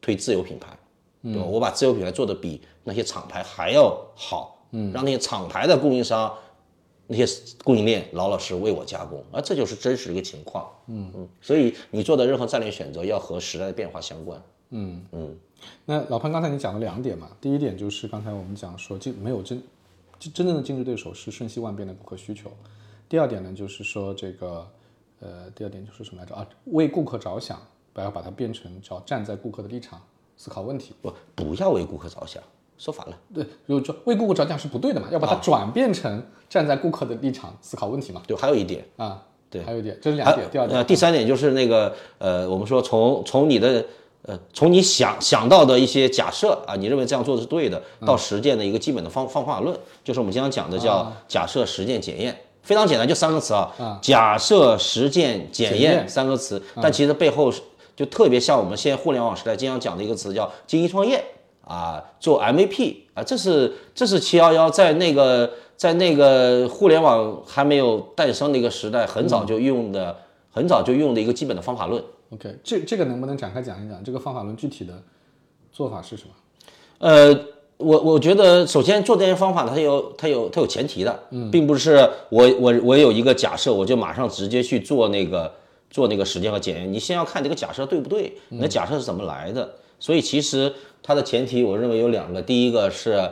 [0.00, 0.78] 推自有品牌，
[1.20, 1.42] 对吧？
[1.44, 6.32] 我把自有品牌做的比那些厂牌还要好，嗯，让那些厂牌的供应商、
[7.08, 7.26] 那些
[7.64, 11.28] 供应链老老实为我加工，而，这就是真实的一个情况，嗯嗯。
[11.40, 15.36] 所以你做的任何战略选择要和时代的变化相关，嗯嗯。
[15.86, 19.60] 那老潘刚才你讲了两点嘛，第一点就是刚才我们讲说就没有真。
[20.30, 22.50] 真正的竞争对手是瞬息万变的顾客需求。
[23.08, 24.66] 第二点呢，就是说这个，
[25.20, 26.46] 呃，第二点就是什么来着啊？
[26.66, 27.60] 为顾客着想，
[27.92, 30.00] 不要把它变成叫站在顾客的立场
[30.36, 30.94] 思考问题。
[31.00, 32.42] 不，不要为顾客着想，
[32.78, 33.18] 说反了。
[33.34, 38.22] 对，就说为顾客着想是不对的嘛，要把它转变成站在顾客的立场思考问题嘛。
[38.26, 40.50] 对，还有一点啊，对，还有一点，这是两点。
[40.50, 43.84] 第二点，呃，第三点就是那个，呃，我们说从从你的。
[44.26, 57.52] 呃，从你想想到的一些假设啊，你认为这样做的是对的，到实践的一个基本的方方法论，就是我们经常讲的叫假设、实践、检验，非常简单，就三个词啊，假设、实践、检验三个词，但其实背后
[57.94, 61.22] 就特别像我们现在互联网时代经常讲的一个词叫精益创业
[61.66, 70.16] 啊，做 MVP 啊，这是这是七幺幺在那个在那个互联网还没有诞生的一个时代，很早就用的，
[70.50, 72.02] 很早就用的一个基本的方法论。
[72.30, 74.02] OK，这这个能不能展开讲一讲？
[74.02, 75.02] 这个方法论具体的
[75.70, 76.30] 做法是什么？
[76.98, 77.38] 呃，
[77.76, 85.52] 我我觉得首先做这些方法，它有它有它有前提的，嗯，并不是我我我有一个假设，我就马上直接去做那个
[85.90, 86.92] 做那个实践和检验。
[86.92, 88.32] 你先要看这个假设对不对？
[88.48, 89.74] 你的假设是怎么来的？
[90.00, 93.30] 所以其实它的前提，我认为有两个，第一个是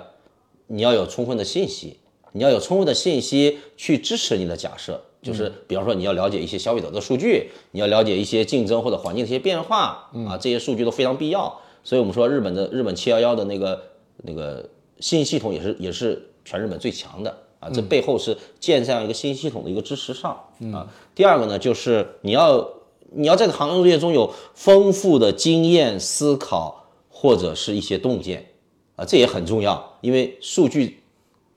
[0.67, 1.99] 你要有充分的信息，
[2.33, 5.03] 你要有充分的信息去支持你的假设。
[5.23, 11.61] 就是，比方说你要了解一些消费者的数据，你要了解一些竞争或者环境的一些变化啊，这些数据都非常必要。
[11.85, 13.81] 所以我们说日本的日本七幺幺的那个
[14.25, 20.33] 那个信息系统也是也是全日本最强的啊，这背后是建这样一个信息系统的一个支持上
[20.73, 20.89] 啊。
[21.15, 22.69] 第二个呢，就是你要
[23.13, 28.51] 你要在这个行业中有丰富的经验思考或者是一些洞见
[28.97, 31.02] 啊，这也很重要，因为数据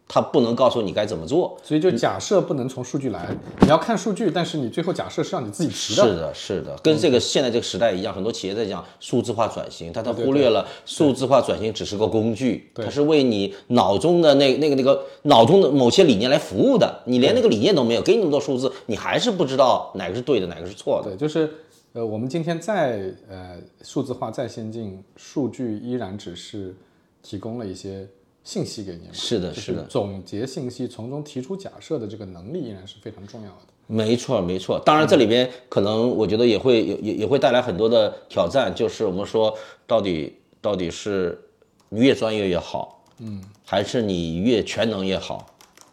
[0.07, 1.57] 它不能告诉你该怎么做。
[1.63, 6.03] 所以就假设不能从数据来，你要看数据，但是你最后假设是让你自己提的。
[6.03, 17.01] 是的，是的，跟这个现在这个时代一样，很多企业在讲数字化转型，但他忽略了数字化转型只是个工具，它是为你脑中的那那个那个脑中的某些理念来服务的。
[17.05, 21.11] 你连那个理念都没有，给你那么多数字，你还是不知道哪个是对的，哪个是错的。
[21.11, 21.51] 对，就是
[21.93, 26.75] 呃，我们今天再呃数字化再先进，数据依然只是
[27.23, 28.07] 提供了一些
[28.45, 29.09] 信息给你嘛。
[29.11, 33.57] 是的，是的，总结信息，从中提出假设的这个能力依然是非常重要的。
[33.87, 34.81] 没错，没错。
[34.85, 39.55] 当然，这里边可能我觉得也会也也也会带来很多的挑战，就是我们说
[39.85, 41.39] 到底到底是
[41.89, 45.45] 你越专业越好，嗯，还是你越全能越好，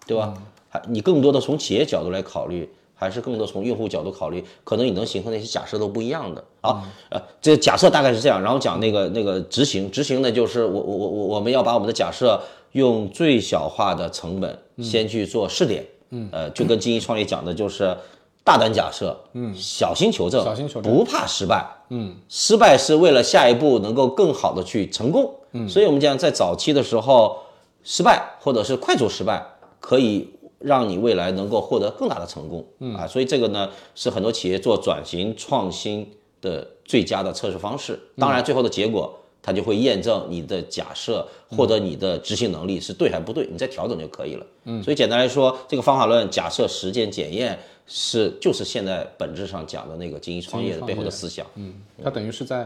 [0.06, 0.40] 对吧？
[0.70, 2.66] 还你更多的从企业角度来考虑，
[3.02, 6.44] 还是更多从用户角度考虑，可能你能形成那些假设都不一样的。
[6.60, 6.82] 啊。
[7.10, 12.40] 呃，这假设大概是这样，然后讲那个那个执行，执行呢就是我我我我我们要把我们的假设
[12.72, 15.84] 用最小化的成本先去做试点。
[16.10, 17.96] 嗯，呃，就跟精益创业讲的就是
[18.44, 27.38] 大胆假设，嗯，小心求证，小心求证不怕失败，嗯，失败是为了下一步能够更好的去成功，嗯，所以我们讲在早期的时候，
[27.82, 29.42] 失败或者是快速失败，
[29.80, 30.28] 可以
[30.64, 39.18] 让你未来能够获得更大的成功，嗯啊，所以这个呢是很多企业做转型创新的最佳的测试方式，当然最后的结果。
[39.44, 44.46] 它就会验证你的假设或者你的执行能力是对还不对，你再调整就可以了。
[44.66, 51.44] 嗯，所以简单来说，这个方法论假设实践检验是就是现在本质上讲的那个精益创业的背后的思想。
[51.56, 52.64] 嗯，它等于是在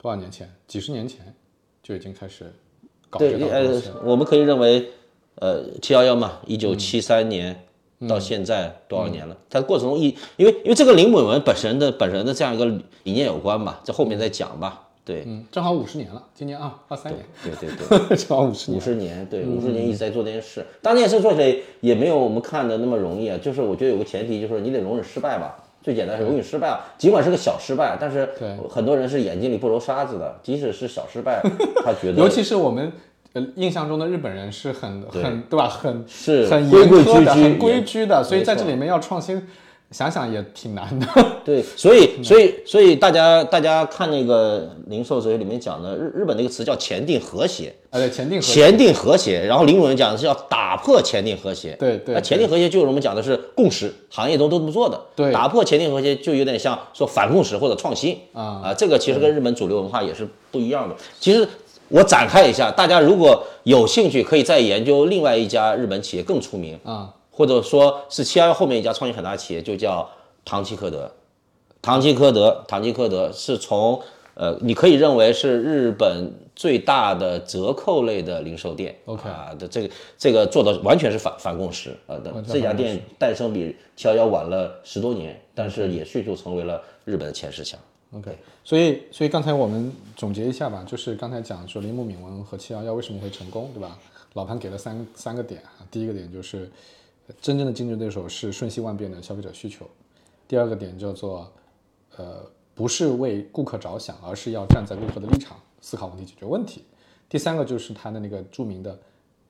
[0.00, 1.34] 多少年前，几十年前
[1.82, 2.54] 就已经开始
[3.10, 3.94] 搞这对，套东西了。
[3.96, 4.92] 呃，我们可以认为，
[5.36, 7.64] 呃，七幺幺嘛，一九七三年
[8.08, 9.36] 到现在多少年了？
[9.50, 12.64] 它的过程中一，因为因为这个林本文本身的本人的这样一个
[13.04, 14.88] 理念有关吧，在后面再讲吧。
[15.04, 18.14] 对，嗯，正好五十年了，今年啊，二三年，对对对。
[18.16, 18.80] 正好五十五年。
[18.80, 20.64] 十年，对，五十年一直在做这件事。
[20.80, 23.36] 当然，这件事做起来也没有我们看的那么容易啊。
[23.42, 25.56] 就是我觉得有个前提，就是你得容忍失败吧。
[25.82, 28.28] 最简单是容忍失败啊，尽管是个小失败，但是
[28.70, 31.42] 很多人是眼睛里不揉沙子的，即使是小失败，
[31.84, 32.92] 他觉得尤其是我们
[33.34, 35.68] 呃印象中的日本人是很很对吧？
[35.68, 39.46] 很是很严苛的、矩矩很规矩的，所以在这里面要创新，
[39.90, 41.06] 想想也挺难的。
[41.44, 51.74] 对，所以所以所以大家大家看那个零售哲学里面讲的日日本那个词叫前定和谐，啊，对，前定和前定和谐，然后林主任讲的是要打破前定和谐。
[51.80, 55.00] 对对那前定和谐就是我们讲的是共识，行业中都这么做的。
[55.16, 60.94] 对打破前定和谐就有点像说反共识或者创新啊啊，这个其实跟日本主流文化也是不一样的。
[61.18, 61.48] 其实
[61.92, 70.08] 我展开一下，大家如果有兴趣，可以再研究另外一家日本企业更出名，啊，或者说是七幺幺后面一家创新很大的企业，就叫
[70.44, 71.10] 唐吉诃德。
[71.82, 74.00] 唐吉诃德，唐吉诃德是从
[74.34, 78.96] 呃，你可以认为是日本最大的折扣类的零售店。
[79.04, 82.16] OK 啊，的这个这个做的完全是反反共识啊
[82.48, 87.78] 这家店诞生比七幺幺晚了十多年，但是也迅速成为了日本的前十强。
[88.12, 93.98] OK，所以所以刚才我们总结一下吧，就是刚才讲说铃木敏文和七幺幺为什么会成功，对吧？
[94.34, 96.70] 老潘给了三三个点啊，第一个点就是
[97.40, 99.86] 真正的竞争对手是瞬息万变的消费者需求，
[100.46, 101.50] 第二个点叫做
[102.16, 102.44] 呃
[102.74, 106.84] 不是为顾客着想，而是要站在顾客的立场思考问题、解决问题，
[107.28, 108.98] 第三个就是他的那个著名的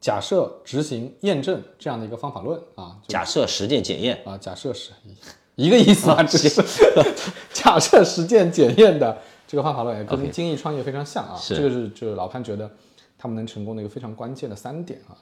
[0.01, 4.21] 假设、执行、验证这样的一个方法论啊，假设、实践、检验。
[4.25, 4.93] 啊，假设是
[5.57, 6.63] 一个意思啊，这是
[7.53, 11.39] 假设实践检验的这个方法论也跟精益创业非常像啊。
[11.47, 12.71] 这个是就是老潘觉得
[13.19, 15.17] 他们能成功的一个非常关键的三点啊。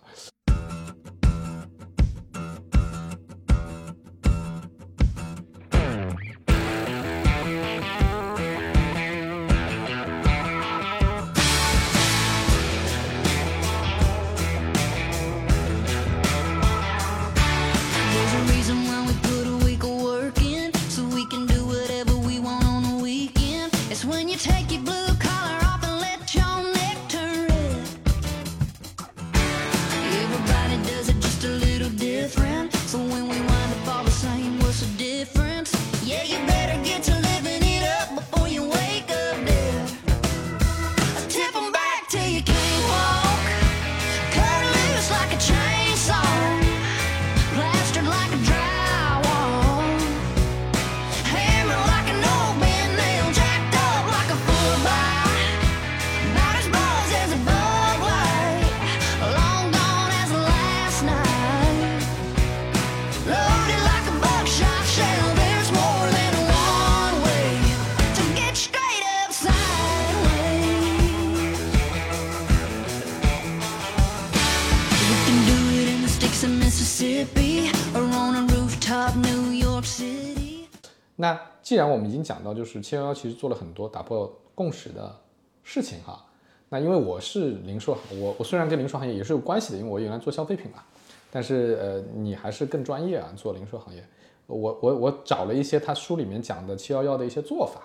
[81.91, 85.15] 我们已经讲到，就是七幺幺其实做了很多打破共识的
[85.63, 86.25] 事情哈。
[86.69, 90.83] 那因为我是零售行，我我虽然跟零售行业也是有关系的，因为我原来做消费品嘛，
[91.31, 94.05] 但是呃，你还是更专业啊，做零售行业。
[94.47, 97.83] 我我我找了一些他书里面讲的七幺幺的一些做法，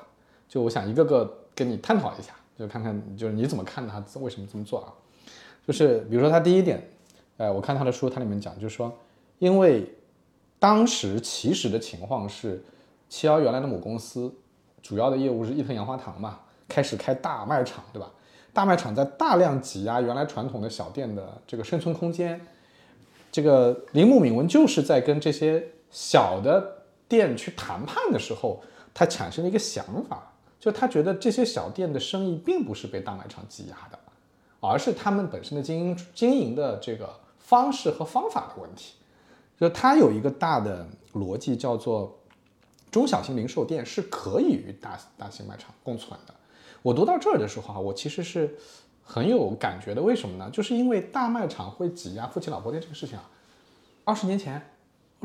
[0.48, 4.94] 就我想一个个跟你探讨一下，就看看就是你怎么看他为什么这么做啊？
[5.66, 6.88] 就是比如说他第一点，
[7.38, 8.92] 呃，我看他的书，他里面讲就是说，
[9.40, 9.92] 因为
[10.60, 12.64] 当时其实的情况是，
[13.10, 14.34] 七幺原来的母公司
[14.82, 18.12] 主要的业务是伊藤洋华堂嘛，开始开大卖场，对吧？
[18.54, 22.40] 大卖场在大量挤压原来传统的小店的这个生存空间。
[23.32, 28.62] 这个铃木敏文就是在跟这些小的店去谈判的时候，
[28.94, 34.00] 他产生了一个想法，就他觉得这些小店的生意并不是被大卖场挤压的，
[34.62, 38.94] 而是他们本身的经营经营的这个方式和方法的问题。
[39.60, 42.18] 就他有一个大的逻辑，叫做
[42.96, 46.34] 中小型零售店是可以与大大型卖场共存的。
[46.82, 48.56] 我读到这儿的时候啊，我其实是
[49.04, 50.02] 很有感觉的。
[50.02, 50.50] 为什么呢？
[50.50, 53.30] 就是因为大卖场会挤压夫妻老婆店这个事情啊，
[54.06, 54.62] 二十年前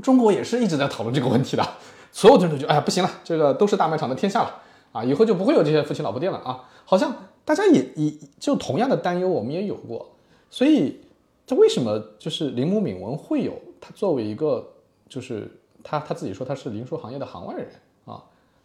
[0.03, 1.65] 中国也是一直在讨论这个问题的。
[2.11, 4.61] 所有的人都觉得，哎呀，不行了，这个都是大卖场的天下了
[4.91, 6.69] 啊，以后就不会有这些夫妻老婆店了啊。
[6.85, 7.15] 好像
[7.45, 10.11] 大家也也就同样的担忧，我们也有过。
[10.51, 10.99] 所以，
[11.47, 14.73] 这为什么就是铃木敏文会有他作为一个
[15.09, 17.69] 就是他他自己说他是零售行业的行外人
[18.05, 18.25] 啊，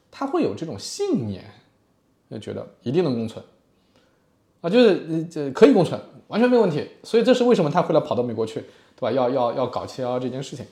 [0.09, 1.43] 他会有这种信念。
[2.27, 3.45] 就觉得一定能共存，
[4.59, 5.97] 啊，就是这可以共存，
[6.27, 6.89] 完全没问题。
[7.03, 8.61] 所以这是为什么他会来跑到美国去，
[8.95, 9.11] 对吧？
[9.11, 10.65] 要要要搞七幺幺这件事情，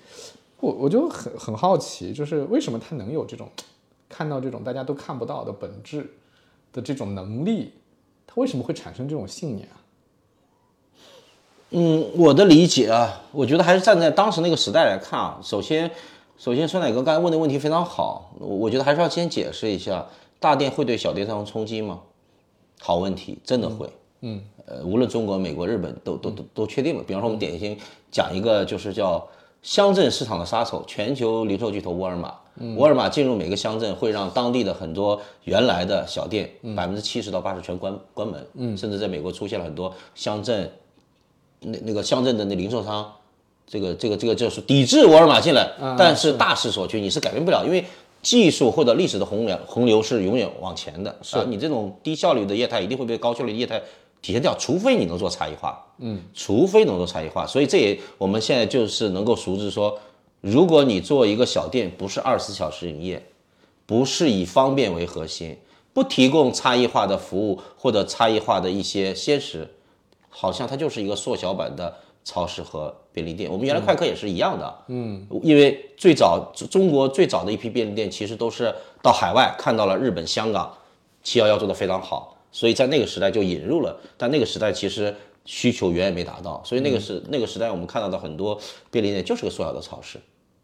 [0.60, 3.48] 我我就很很好奇，就是为什么他能有这种
[4.10, 6.12] 看到这种大家都看不到的本质
[6.74, 7.74] 的这种能力，
[8.26, 9.78] 他为什么会产生这种信念啊？
[11.70, 15.40] 嗯，我的理解啊，我觉得还是站在当时那个时代来看啊。
[15.44, 15.92] 首先，
[16.38, 20.06] 首先，酸奶哥刚才问的问题非常好，我我觉得还是要先解释一下，
[20.40, 22.02] 大店会对小店造成冲击吗？
[22.80, 23.90] 好问题，真的会。
[24.22, 27.04] 嗯，呃，无论中国、美国、日本都都都都确定了。
[27.04, 27.78] 比方说，我们典型
[28.12, 29.26] 讲一个，就是叫
[29.62, 32.34] 乡镇市场的杀手，全球零售巨头沃尔玛。
[32.78, 38.46] 沃尔玛进入每个乡镇，会让当地的很多原来的小店百分之七十到八十全关关门。
[38.54, 40.72] 嗯，甚至在美国出现了很多乡镇，
[41.62, 43.12] 那那个乡镇的那零售商，
[43.68, 47.84] 这个这个这个就是抵制沃尔玛进来，但是大势所趋，你是改变不了，因为
[48.22, 51.44] 技术或者历史的洪流洪流是永远往前的，是。
[51.46, 53.82] 你这种低效率的业态一定会被高效率的业态
[54.22, 60.00] 体现掉，除非你能做差异化，嗯，除非能做差异化，所以这也我们现在就是能够熟知说，
[60.40, 63.22] 如果你做一个小店，不是二十四小时营业，
[63.86, 65.58] 不是以方便为核心，
[65.92, 69.68] 不提供差异化的服务或者差异化的一些鲜食，
[70.30, 71.94] 好像它就是一个缩小版的
[72.24, 73.50] 超市和便利店。
[73.52, 80.76] 我们原来快客也是一样的，嗯，因为最早中国最早的一批便利店其实都是到海外看到了日本、香港
[81.22, 88.60] 七幺幺做的非常好，所以在那个时代就引入了，但那个时代其实需求远远没达到，所以那个是、那个时代我们看到的很多
[88.90, 90.20] 便利店就是个缩小的超市。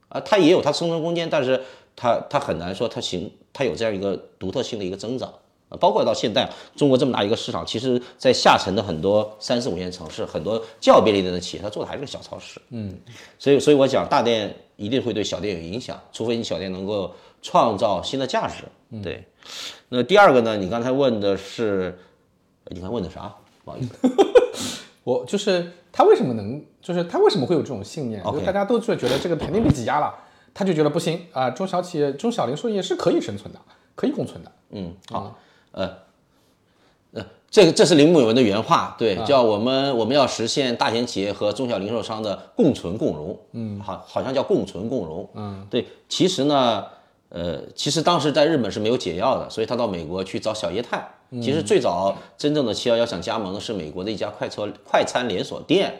[0.09, 1.61] 啊，它也有它生存空间，但是
[1.95, 5.31] 它它很难说它行，它有这样一个独特性的一个增长。
[5.69, 12.59] 啊，包括到现在，中国这么大一个市场，其实在下沉的很多三四五线城市，很多较便利店的企业，它做的还是个小超市。
[12.69, 12.99] 嗯，
[13.37, 18.63] 所以所以我讲，大店一定会对小店有影响，除非你小店能够创造新的价值。
[19.03, 19.23] 对，
[19.89, 20.57] 那第二个呢？
[20.57, 21.97] 你刚才问的是，
[22.65, 23.33] 呃你刚才问的啥？
[23.63, 23.93] 不好意思。
[25.03, 30.13] 我就是他为什么能，就是他为什么会有这种信念？OK 就大家都觉觉得这个肯定被挤压了，
[30.53, 33.59] 他就觉得不行啊、中小企业、中小零售业是可以生存的，
[33.95, 34.51] 可以共存的。
[34.71, 35.35] 嗯，好，
[35.71, 35.89] 呃，
[37.13, 46.85] 呃，这个这是林木文的原话，对，叫我们我们要实现大型企业和中小零售商的共存共荣，嗯，好，好像叫共存共荣，嗯，对，其实呢，
[47.29, 51.07] 呃，其实当时在日本是没有解药的，所以他到美国去找小业态。
[51.43, 55.93] 其实最早真正的七幺幺想加盟的是美国的一家快车快餐连锁店，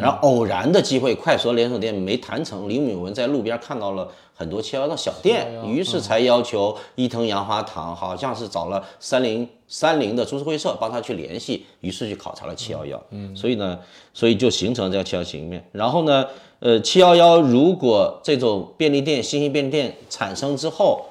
[0.00, 13.78] 然后偶然的机会，快手连锁店没谈成，李敏文在路边看到了很多七幺幺的小店，于是才要求伊藤洋华堂，好像是找了三菱三菱的株式会社帮他去联系，于是去考察了七幺幺，嗯，所以呢，
[14.14, 15.62] 所以就形成了这个七幺形面。
[15.72, 16.26] 然后呢，
[16.60, 21.04] 呃，七幺幺如果这种便利店新型便利店产生之后，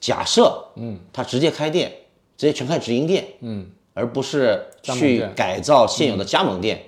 [0.00, 1.90] 假设，嗯，他直接开店，
[2.36, 6.78] 直接全开直营店，嗯，而不是去改造现有的加盟店。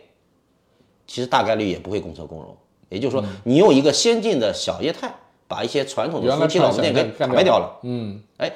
[1.06, 2.56] 其实大概率也不会共存共荣。
[2.88, 5.12] 也就是说，你用一个先进的小业态，
[5.48, 7.78] 把一些传统的夫妻老婆店给传统小店干打败掉了。
[7.82, 8.52] 嗯，哎，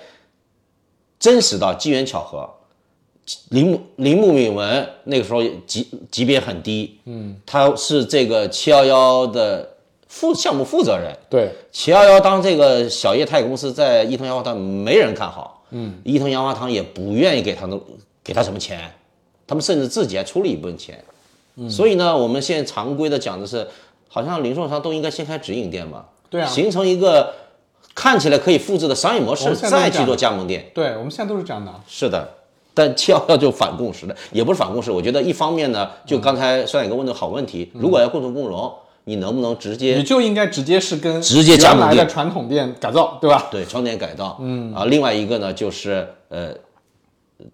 [1.18, 2.48] 真实的机缘巧合，
[3.48, 9.68] 铃木铃木敏文那个时候级级别很低，嗯，他是这个七幺幺的
[10.06, 11.12] 负项目负责人。
[11.28, 17.80] 对，七幺幺当这个小业态公司在伊藤洋华堂没人看好，嗯，伊藤洋华堂也不愿意给他们
[18.22, 18.92] 给他什么钱，
[19.44, 21.02] 他们甚至自己还出了一部分钱，
[21.68, 23.66] 所以呢，我们现在常规的讲的是，
[24.08, 27.34] 好像零售商都应该先开直营店嘛，对啊形成一个
[27.94, 30.70] 看起来可以复制的商业模式，再去做加盟店。
[30.74, 31.72] 对，我们现在都是这样的。
[31.86, 32.28] 是的，
[32.72, 34.90] 但七幺幺就反共识的，也不是反共识。
[34.90, 38.72] 我觉得一方面呢，就刚才帅哥问的好问题，如果要共同共荣，
[39.04, 43.48] 你能不能直接你就应该直接是跟直接加盟店的传统店改造，对吧？
[43.50, 46.54] 对窗店改造，嗯啊，另外一个呢就是呃，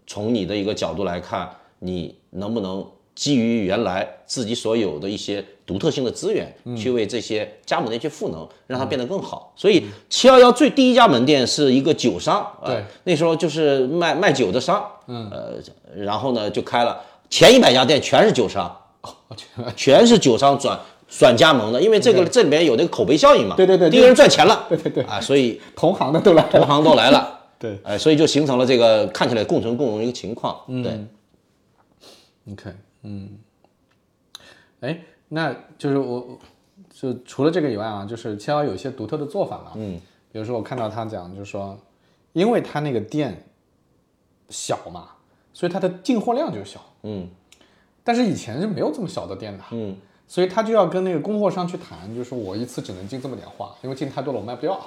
[0.07, 1.49] 从你的一个角度来看，
[1.79, 2.85] 你能不能
[3.17, 9.53] 基于原来自己所有的一些独特性的资源，去为这些加盟店去赋能，让它变得更好。
[9.57, 15.55] 所以七幺幺最第一家门店是一个酒商，啊对，那时候就是卖卖酒的商，嗯呃，
[15.97, 18.77] 然后呢就开了前一百家店全是酒商，
[19.75, 20.79] 全是酒商转。
[21.09, 26.61] 转加盟的，因为这个这里面有那个口碑效应嘛，对对对第一个人赚钱了，对对对啊，所以 同行的都来同。
[26.67, 30.61] 行都来了， 对哎，所以就形成了这个看起来共存共荣的一个情况。
[30.83, 30.99] 对
[32.53, 32.73] ，，OK，
[33.09, 33.39] 嗯，
[34.81, 36.37] 哎，那就是我，
[36.91, 40.01] 就除了这个以外啊，就是七幺有一些独特的做法嘛，嗯，
[40.33, 41.79] 比如说我看到他讲，就是说，
[42.33, 43.45] 因为他那个店
[44.49, 45.11] 小嘛，
[45.53, 47.29] 所以他的进货量就小，嗯，
[48.03, 49.97] 但是以前是没有这么小的店的，嗯，
[50.27, 54.81] 所以他就要跟那个供货商去谈，就是我一次只能进这么点货，因为进太多了我卖不掉，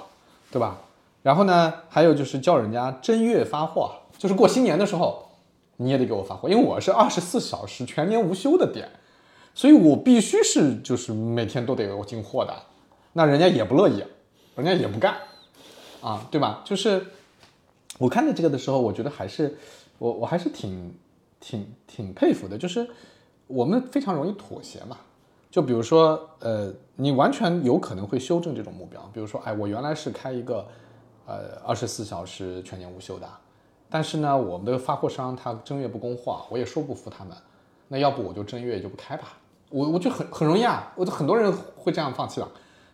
[0.50, 0.78] 对吧？
[1.22, 5.29] 然后呢，还有就是叫人家正月发货，就是过新年的时候
[5.82, 8.86] 你也得给我发货，因为我是二十四小时全年无休的店，
[9.54, 12.54] 所以我必须是就是每天都得有进货的，
[13.14, 14.04] 那人家也不乐意，
[14.56, 15.16] 人家也不干，
[16.02, 16.60] 啊，对吧？
[16.66, 17.06] 就是
[17.98, 19.56] 我看到这个的时候，我觉得还是
[19.96, 20.94] 我我还是挺
[21.40, 22.86] 挺挺佩服的，就是
[23.46, 24.98] 我们非常容易妥协嘛。
[25.50, 30.64] 就比如说，呃，你完全有可能会修正这种目标，比如说，哎，我原来是开一个，
[31.26, 33.26] 呃，二十四小时全年无休的，
[33.90, 37.36] 但是呢，我们的发货商他正月不供货，我也说不服他们，
[37.88, 39.32] 那要不我就正月就不开吧，
[39.68, 42.46] 我我就很很容易啊，我就很多人会这样放弃了，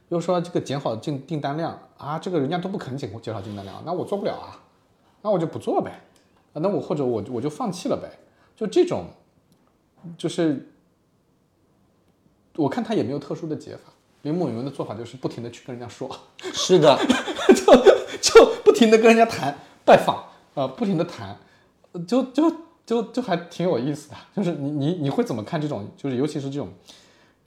[0.08, 4.58] 比如说这个减好订订单量啊，这个人家都不肯减减少订单量，那我做不了啊，
[5.22, 6.00] 那我就不做呗，
[6.54, 8.08] 啊，那我或者我我就放弃了呗，
[8.56, 9.04] 就这种，
[10.16, 10.72] 就是
[12.56, 13.92] 我看他也没有特殊的解法。
[14.22, 16.10] 铃木允文的做法就是不停的去跟人家说，
[16.52, 16.98] 是的，
[17.54, 17.64] 就
[18.20, 20.24] 就不停的跟人家谈拜访，
[20.56, 21.38] 呃，不停的谈，
[22.08, 22.50] 就就
[22.86, 24.16] 就就还挺有意思的。
[24.34, 26.68] 就是你你你会怎么看这种，就是尤其是这种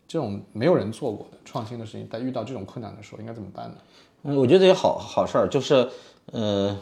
[0.08, 3.76] 这种没有人做过的创新的事情，在遇到这种困难的时候应该怎么办呢？
[4.22, 5.90] 嗯，我觉得这个好好事儿，就是，
[6.32, 6.78] 呃，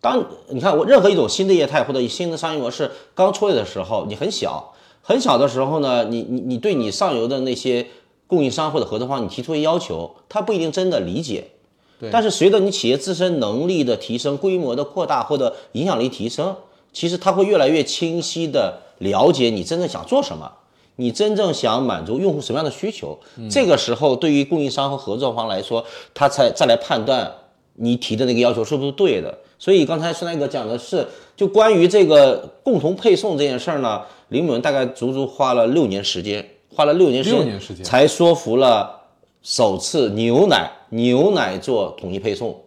[0.00, 7.86] 当你看我任何一种新的业态或者新的商业模式刚出来的时候，你很小很小的时候呢，你你你对你上游的那些
[8.26, 11.52] 供应商或者合作方，你提出的要求，他不一定真的理解。
[11.98, 16.54] 对但是随着你企业自身能力的提升、规模的扩大或者影响力提升，
[16.92, 20.52] 其实他会越来越清晰的了解你真正想做什么。
[20.98, 23.18] 你真正想满足用户什么样的需求，
[23.50, 25.84] 这个时候对于供应商和合作方来说，
[26.14, 27.30] 他才再来判断
[27.74, 29.36] 你提的那个要求是不是对的。
[29.58, 37.30] 所以刚才孙大哥讲的是，就关于这个共同配送这件事儿呢，林某人大概足足花了六年时间，花了六年时
[37.74, 39.02] 间才说服了
[39.42, 42.62] 首次牛奶牛奶做统一配送。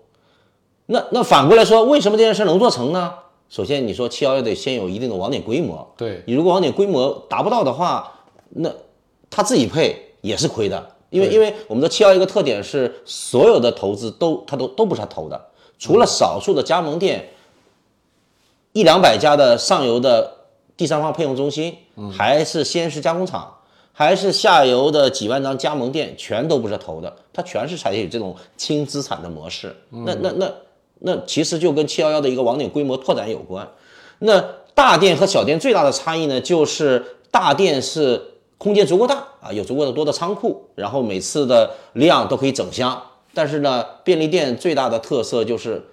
[0.88, 3.14] 那那反过来说，为什么这件事能做成呢？
[3.50, 6.24] 首先，你说七幺幺得先有一定的网点规模，对。
[6.28, 8.72] 你如果网点规模达不到的话，那
[9.30, 17.30] 他自己配也是亏的，因为因为我们的七幺一个特点是所有的投资都他都都不是他投的，除了少数的加盟店，
[18.74, 20.32] 一两百家的上游的
[20.78, 21.76] 第三方配送中心，
[22.12, 23.58] 还是鲜食加工厂，
[24.00, 29.76] 还是下游的几万张加盟店，全都不是投的，它全是采取这种轻资产的模式。
[29.90, 30.50] 那那那
[31.00, 33.70] 那其实就跟七幺幺的一个网点规模拓展有关。
[34.20, 34.40] 那
[34.74, 38.22] 大店和小店最大的差异呢，就是大店是
[38.58, 43.04] 空间足够大啊，有足够的多的仓库，然后每次的量都可以整箱。
[43.34, 45.84] 但是呢，便利店最大的特色就是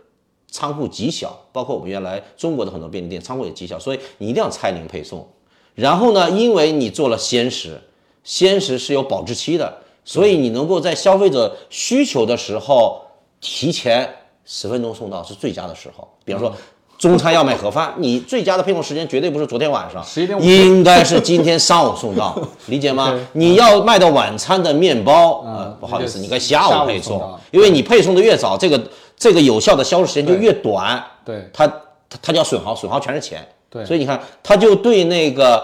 [0.48, 5.26] 仓库极小，包括我们原来中国的很多便利店仓库也极小，所以你一定要拆零配送。
[5.74, 7.80] 然后呢，因为你做了鲜食，
[8.27, 13.01] 鲜食是有保质期的，所以你能够在消费者需求的时候
[13.41, 14.14] 提前
[14.45, 16.07] 十分钟送到是最佳的时候。
[16.27, 16.53] 比方说。
[16.99, 22.35] 中餐要买盒饭，你最佳的配送时间绝对不是昨天晚上，11点50应该是今天上午送到，
[22.68, 23.14] 理解吗？
[23.35, 25.57] 你要卖到晚餐的面包，嗯。
[25.57, 28.83] 呃，不好意思，你该下下午午配送因为你配送的越早，这个
[29.14, 31.47] 这个有效的销售时间就越短，对。
[31.53, 31.66] 它
[32.09, 33.85] 它它叫损耗，损耗全是钱，对。
[33.85, 35.62] 所以你看，它就对那个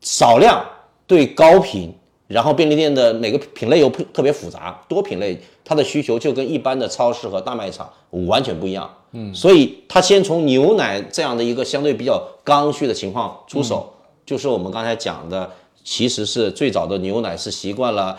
[0.00, 0.64] 少量、
[1.10, 1.92] 对高频
[2.28, 7.92] 然后便利店的每个品类又特别复杂，多品类，它的需求就跟一般的超市和大卖场
[8.28, 8.88] 完全不一样。
[9.10, 13.92] 嗯，所以它先从牛奶这样的一个相对比较刚需的情况出手，
[14.24, 15.50] 就是我们刚才讲的，
[15.82, 18.16] 其实是最早的牛奶是习惯了，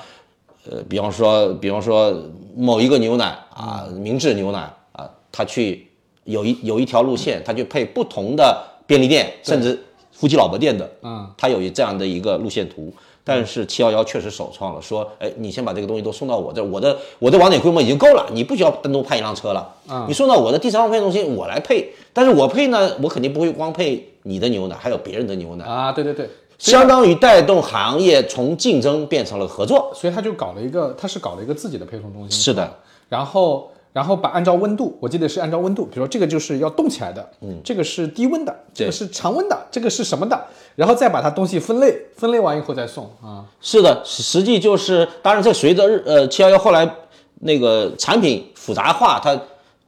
[0.70, 2.14] 呃，比方说，比方说
[2.54, 5.88] 某一个牛奶啊，明治牛奶啊，它去
[6.26, 9.82] 有一有一条路线，它去配不同的便利店，甚至
[10.22, 12.94] 夫妻老婆店的，嗯，它有这样的一个路线图。
[13.24, 21.92] 但是七幺幺确实首创了，说，哎，你先把这个东西都送到我这儿，我的我的网点规模已经够了，你不需要单独派一辆车了，嗯你送到我的第三方配送中心，我来配。
[22.14, 29.92] 但是我配呢，我肯定不会光配你的牛奶，还有别人的牛奶，啊，对对对，相当于带动行业从竞争变成了合作。
[29.96, 32.78] 所以他就搞了一个，他是搞了一个自己的配送中心，是的，
[33.10, 40.40] 然后然后把按照温度，我记得是按照温度，比如说这个就是要冻起来的，嗯，这个是低温的，这个是常温的，这个是什么的，
[40.76, 46.90] 然后再把它东西分类，分类完以后再送啊，是的，实实际就是，当然这随着日呃七幺幺后来
[47.42, 49.36] 那个产品复杂化，它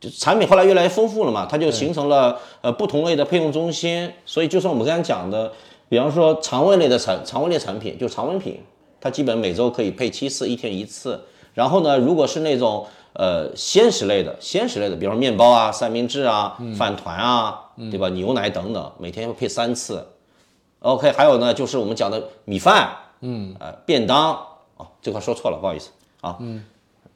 [0.01, 4.11] 就产品后来越来越丰富了嘛，它就形成了呃不同类的配送中心。
[4.25, 5.49] 所以就像我们刚才讲的，
[5.87, 8.59] 比方说常温类的产常温类产品，就常温品，
[8.99, 11.17] 它基本每周可以配七次，一天一次。
[11.53, 18.09] 然后呢，如果是那种呃鲜食类的，鲜食类的，比方说面包啊、三明治啊、饭团啊，对吧？
[18.09, 20.07] 牛奶等等，每天要配三次。
[20.79, 22.89] OK，还有呢，就是我们讲的米饭，
[23.21, 24.33] 嗯，呃，便当，
[24.75, 25.89] 哦，这块说错了，不好意思
[26.21, 26.63] 啊，嗯，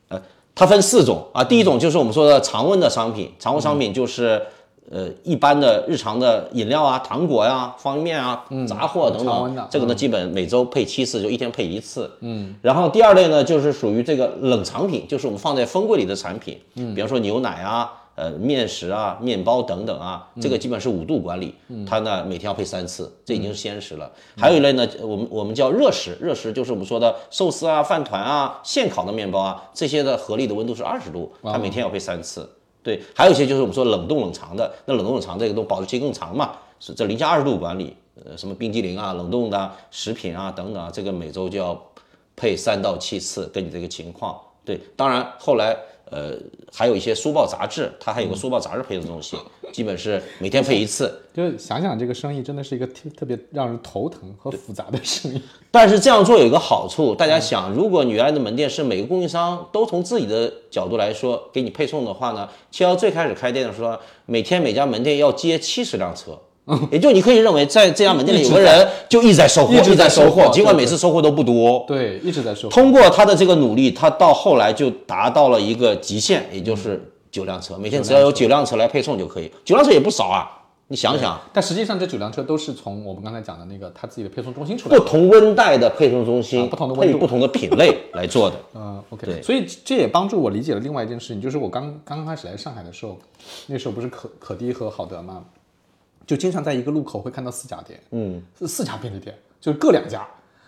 [0.08, 0.22] 呃，
[0.56, 4.42] 它分四种啊，第一种就是我们说的常温的商品，常温商品就是、
[4.90, 17.92] 呃一般的日常的饮料啊、糖果呀、方便面啊、杂货等等，这个呢基本每周配七次，就一天配一次，嗯，然后第二类呢就是属于这个冷藏品，就是我们放在风柜里的产品，嗯，比方说牛奶啊。
[18.18, 21.54] 呃，面食啊、面包等等啊，这个基本是五度管理，
[21.86, 24.12] 它呢每天要配三次，这已经是鲜食了。
[24.36, 32.50] 还有一类呢，我们我们叫热食，热食就是我们说的寿司啊、饭团啊、现烤的面包啊，这些的合理的温度是二十度，它每天要配三次。
[32.88, 41.78] 对，还有一些就是我们说冷冻冷藏的，那冷冻冷藏这个都保质期更长嘛，是这零下二十度管理，呃，什么冰激凌啊、冷冻的食品啊等等啊，这个每周就要
[42.38, 44.40] 配三到七次，跟你这个情况。
[44.64, 45.76] 对，当然后来
[46.12, 46.34] 呃
[46.72, 49.40] 还有一些书报杂志，它还有个书报杂志配送中心，
[49.72, 51.22] 基本是每天配一次。
[51.34, 66.38] 就是想想这个生意真的是一个特特别让人头疼和复杂的生意，但是这样做有一个好处，大家想，如果你原来的门店是每个供应商都从自己的角度来说给你配送的话呢，七幺最开始开店的时候，每天每家门店要接七十辆车。
[66.92, 71.86] 也就你可以认为，在这家门店里有个人就一直在收货，一直在在收收货尽管每次收货都不多。
[71.88, 77.02] 对，一直在收，通过他的这个努力，他到后来就达到了一个极限，也就是
[77.32, 79.52] 九辆车，每天只要有九辆车来配送就可以。
[79.64, 80.50] 九辆车也不少啊，
[80.90, 85.02] 你想想，但实际上这九辆车都是从我们刚才讲的那个他自己的配送中心出来的。
[85.02, 87.14] 不同温带的配送中心，啊不同的温度。
[87.14, 88.56] 配不同的品类 来做的。
[88.76, 89.42] 嗯，OK，对。
[89.42, 93.18] 所以这也帮助我理解了另外一件事情，就是我刚刚开始来上海的时候，
[93.68, 95.44] 那时候不是可可滴和好德嘛，
[96.28, 100.28] 就经常在一个路口会看到四家店，嗯，是四家便利店，就是各两家。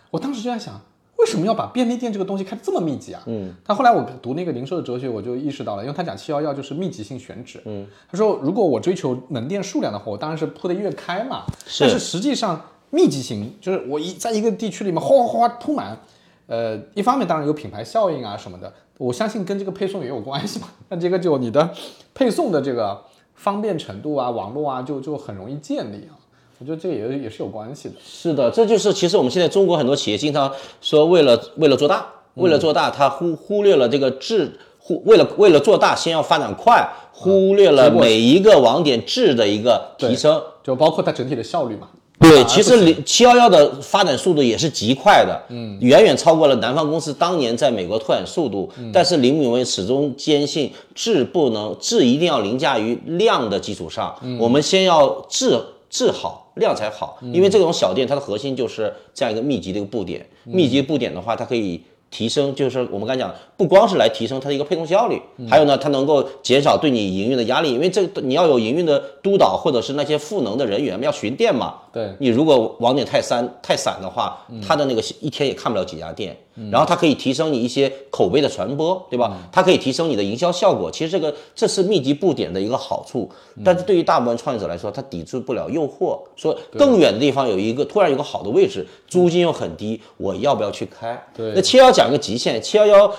[0.09, 0.79] 我当时就在想，
[1.17, 3.21] 为什么要把便利店这个东西开得这么密集啊？
[3.25, 11.83] 嗯，但后来我读那个零售的哲学，我就意识到了，因为他讲七幺幺就是密集性选址，嗯，他说如果我追求门店数量的话，我当然是铺得越开嘛，是。
[11.83, 15.99] 但是实际上密集型就是我一在一个地区里面哗哗哗铺满，
[16.47, 20.69] 呃，一方面当然有品牌效应啊什么的，我相信跟这个配送也有关系嘛。
[20.87, 21.69] 那这个就你的
[22.15, 22.99] 配送的这个
[23.39, 26.11] 方便程度啊、网络啊，就就很容易建立啊。
[26.59, 27.95] 我觉得这个也也是有关系的。
[28.05, 40.41] 是的，这就是其实我们现在中国很多企业经常说，为了为了做大，为了做大，他忽忽略了这个质，忽为了为了做大，先要发展快，忽略了每一个网点质的一个提升。
[40.61, 41.87] 就包括它整体的效率嘛。
[42.29, 48.69] 对，其实零七幺幺的发展速度也是极快的，嗯，远远超过了南方公司当年在美国拓展速度。
[48.93, 55.59] 但是林敏威始终坚信质不能质一定要凌驾于量的基础上，我们先要质
[55.89, 57.17] 质好，量才好。
[57.33, 61.81] 因为这种小店它的核心就是这样一个密集的一个布点，密集布点的话，它可以。
[62.11, 76.37] 提升就是我们刚才讲，不光是来提升它的一个配送效率，还有呢，它能够减少对你营运的压力，因为这个你要有营运的督导或者是那些赋能的人员要巡店嘛，对你如果网点太散太散的话，它的那个一天也看不了几家店。
[76.69, 79.33] 然后它可以提升你一些口碑的传播，对吧？
[79.49, 80.91] 它可以提升你的营销效果。
[80.91, 83.29] 其实这个这是密集布点的一个好处，
[83.63, 86.19] 但是对于大部分创业者来说，他抵制不了诱惑。
[86.35, 91.17] 说更远的地方有一个突然有个好的位置，租金又很低，我要不要去开？
[91.33, 93.11] 对那七幺讲一个极限，七幺幺。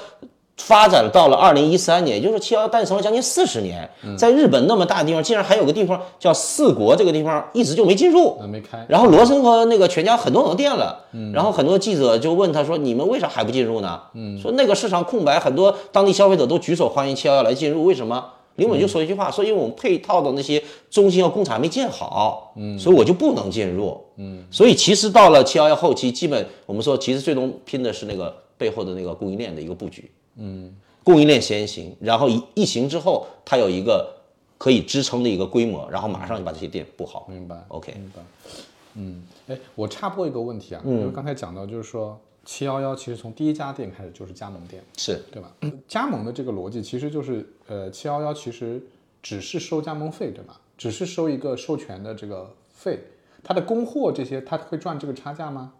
[0.56, 8.36] 发展到了二零一三年，也就是七幺幺诞生了将近四十年，在日本那么大的地方，竟然还有个地方叫四国，这个地方一直就没进入。
[8.38, 13.98] 呃没开，然后罗森和那个全家很多很多店了，然后很多记者就问他说：“你们为啥还不进入呢？”
[14.38, 18.22] 说那个市场空白，很多当地消费者都举手欢迎七幺幺来进入，为什么？
[18.56, 23.98] 林本就说一句话，说因为我们配套的那些中心和工厂还没建好，所以我就不能进入。
[24.50, 30.10] 所以其实到了七幺幺后期，基本我们说其实最终拼的是那个背后的那个供应链的一个布局。
[30.36, 34.14] 嗯供应链先行，然后一一行之后，它有一个
[34.58, 37.26] 可以支撑的一个规模，然后马上就把这些店布好。
[37.30, 38.22] 明白 OK，明白。
[38.94, 45.50] 嗯，哎，我插播一个问题啊，因为刚才讲到就是说七幺幺其实从第一家店开始就是加盟店，是对吧？
[45.88, 48.82] 加盟的这个逻辑其实就是，呃，七幺幺其实
[49.22, 50.60] 只是收加盟费，对吧？
[50.76, 53.00] 只是收一个授权的这个费，
[53.42, 55.72] 它的供货这些，它会赚这个差价吗？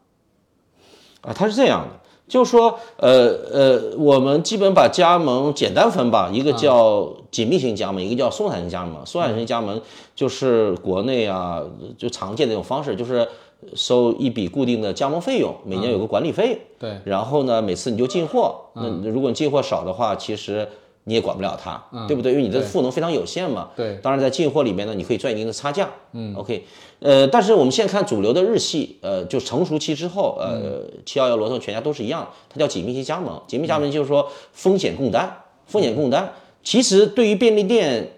[1.21, 2.01] 啊，它是这样的，
[2.31, 9.05] 就是说，呃呃，我们基本把加盟简单分吧，一个叫紧密型加盟，一个叫松散型加盟。
[9.05, 9.79] 松散型加盟
[10.15, 11.61] 就是国内啊
[11.99, 13.29] 就常见的一种方式，就是
[13.75, 16.59] 收一笔固定的加盟费用，每年有个管理费。
[16.79, 20.69] 对，然后呢，每次你就进货，那如果你进货少的话，其实
[21.05, 22.33] 你也管不了它，对不对？
[22.33, 23.71] 因为你的赋能非常有限嘛。
[23.75, 25.89] 对当然在进货里面呢，你可以赚一定的差价。
[26.13, 26.65] 嗯，OK，
[27.01, 33.41] 呃，但是我们现在看主流的日系，呃，就成熟期之后，呃，七幺幺、罗森、全家都是一样，它叫紧密型加盟。
[33.47, 36.33] 紧密加盟就是说风险共担，风险共担。
[36.63, 38.11] 其实对于便利店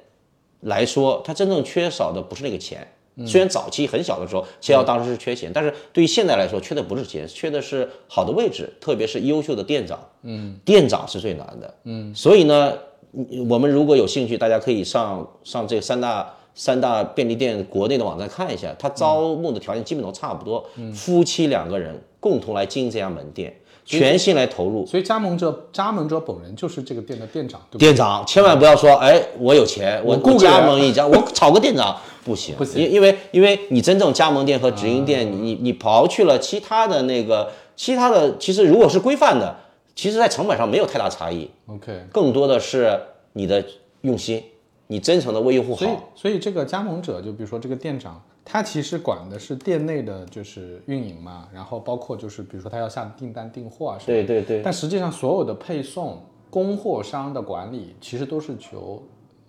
[0.60, 2.86] 来说，它真正缺少的不是那个钱。
[3.26, 9.98] 虽然早期很小的时候，七幺当时是缺钱，但是对于现在来说，缺的不是钱，缺的是好的位置，特别是优秀的店长。
[10.22, 11.74] 嗯，店长是最难的。
[11.84, 12.72] 嗯，所以呢，
[13.10, 23.54] 你我们如果有兴趣，大家可以上上这三大三大便利店国内的网站看一下，它招募的条件基本都差不多，嗯夫妻两个人共同来经营这家门店，
[23.84, 24.86] 全心来投入。
[24.86, 27.60] 所以加盟者加盟者本人就是这个店的店长？
[27.78, 39.56] 店长千万不要说，哎，我有钱，我我加盟一家，我 炒个店长不行，不行因因为因为你真正加盟店和直营店，你你刨去了其他的那个其他的，其实如果是规范的，
[39.94, 42.98] 其实在成本上没有太大差异，OK，更多的是
[43.32, 43.64] 你的
[44.02, 44.42] 用心，
[44.86, 46.12] 你真诚的为用户所以好。
[46.14, 54.16] 所以这个加盟者，就比如说这个店长，他其实管的是店内的就是运营嘛，然后包括就是比如说他要下订单订货啊什么。
[54.16, 59.02] 对对对，但实际上所有的配送、供货商的管理，其实都是由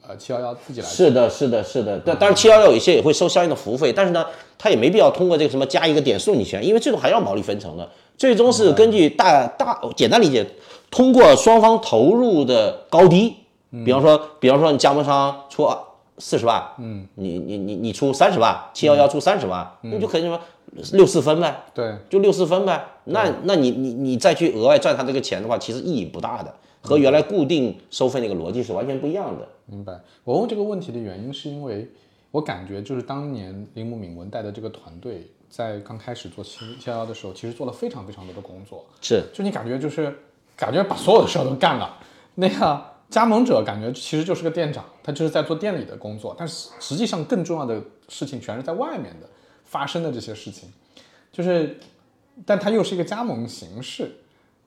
[0.08, 0.88] 呃七幺幺自己来。
[0.88, 1.99] 是的，是的，是的。
[2.06, 4.26] 但当然，七幺幺有一些也会收相应的服务费，但是呢，
[4.58, 7.89] 它也没必要通过这个什么加一个点送你钱，因为最终还要毛利分成的。
[8.18, 10.45] 最终是根据大大简单理解，
[10.91, 13.36] 通过双方投入的高低，
[13.86, 15.68] 比方说，比方说你加盟商出
[16.20, 20.39] 四十万，嗯，你你你你出三十万，七幺幺出三十万，那就可以什么
[20.91, 22.86] 六四分呗，对，就六四分呗。
[23.06, 29.47] 那那你你你再去额外赚他这个钱的话，其实意义不大的，和原来固定收费那个逻辑是完全不一样的。
[29.65, 29.99] 明白。
[30.23, 31.89] 我问这个问题的原因是因为
[32.31, 38.86] 我感觉就是当年铃木敏文带的这个团队在刚开始做七七幺幺的时候，其实做了非常非常多的工作。
[39.01, 40.13] 是，就你感觉就是
[40.55, 41.97] 感觉把所有的事儿都干了，
[42.36, 49.29] 那个加盟者感觉其实就是个店长，他就是在做店里的工作，但是实际上更重要的事情全是在外面的
[49.65, 50.67] 发生的这些事情，
[51.31, 51.79] 就是，
[52.45, 54.11] 但它又是一个加盟形式，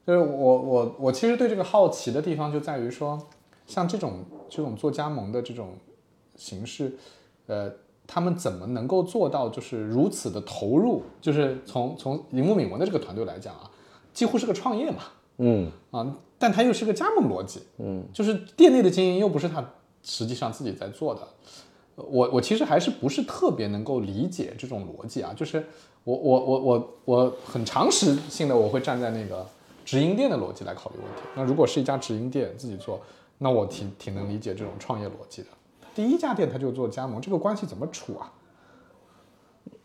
[0.06, 3.20] 就是我我我其实对这个好奇的地方就在于说，
[3.66, 5.76] 像这种这种做加盟的这种
[6.36, 6.96] 形式，
[7.46, 7.72] 呃。
[8.08, 11.02] 他们怎么能够做到就是如此的投入？
[11.20, 13.68] 就是从从铃木敏文的这个团队来讲啊，
[14.14, 14.98] 几乎是个创业嘛，
[15.38, 19.72] 嗯，啊，但它又是个加盟逻辑，嗯，就是店内的经营又不是他
[20.04, 21.22] 实际上自己在做的，
[21.96, 25.66] 呃我我其实还是不是特别能够理解这种逻辑啊，就是
[26.04, 29.44] 我我我我我很常识性的我会站在那个
[29.86, 33.00] 直营店的逻辑来考虑问题，那如果是一家直营店自己做，
[33.38, 35.48] 那我挺挺能理解这种创业逻辑的。
[35.94, 38.32] 第一家店他就做加盟，这个关系怎么处啊？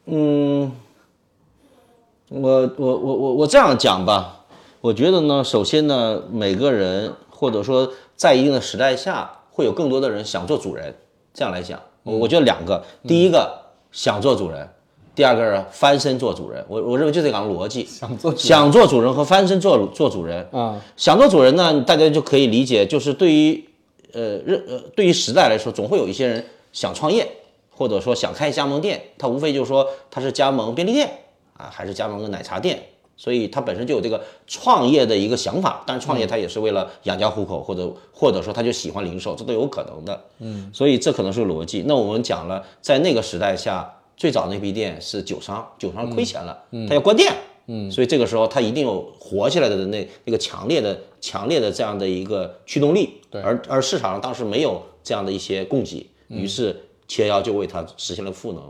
[0.06, 0.72] 嗯
[2.30, 4.46] 我我我我我这样讲吧，
[4.82, 10.96] 我觉得呢，首先呢，每个人或者说在一定的时代下，会有更多的人想做主人。
[11.34, 14.68] 这样来讲，我我觉得两个，第一个想做主人，
[15.22, 16.66] 第二个是翻身做主人。
[16.68, 20.44] 我我认为就这两个逻辑，想做主人想做主人和翻身做做主人。
[20.52, 23.64] 啊、想做主人呢，大家就可以理解，就是对于
[24.14, 26.44] 呃任呃对于时代来说，总会有一些人
[26.74, 27.28] 想创业，
[27.70, 31.08] 或者说想开加盟店，他无非就是说他是加盟便利店
[31.56, 32.82] 啊，还是加盟个奶茶店，
[33.16, 35.84] 所以他本身就有这个创业的一个想法。
[35.86, 40.20] 但是创业他也是为了养家糊口，或者或者说他就喜欢零售，这都有可能的。
[40.40, 41.84] 嗯，所以这可能是个逻辑。
[41.86, 47.34] 那我们讲了，在那个时代下，最早那批店是酒商，酒商亏钱了，他要关店。
[47.68, 53.40] 嗯，所以这个时候他一定有活起来的那那个强烈的强烈的这样的一个驱动力，对。
[53.42, 56.76] 而而市场上当时没有这样的一些供给，于是
[57.08, 58.64] 七幺幺就为他实现了赋能。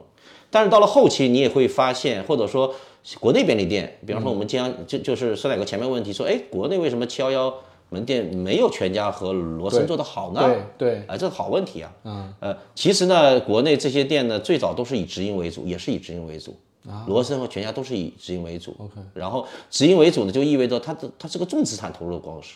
[0.49, 2.75] 但是到了后期，你也会发现，或者说
[3.19, 7.53] 国内便利店，比方说我们经常就就是酸奶哥前面问题说，哎，国内为什么七幺幺
[7.93, 10.41] 门店没有全家和罗森做的好呢？
[10.77, 11.91] 对对，啊，这是好问题啊。
[12.05, 16.57] 嗯，呃，其实呢，国内这些店呢，最早都是以直营为主，也是以直营为主。
[16.89, 18.73] 啊，罗森和全家都是以直营为主。
[18.79, 22.53] OK，然后直营为主呢，就意味着它的它是个重资产投入的公司。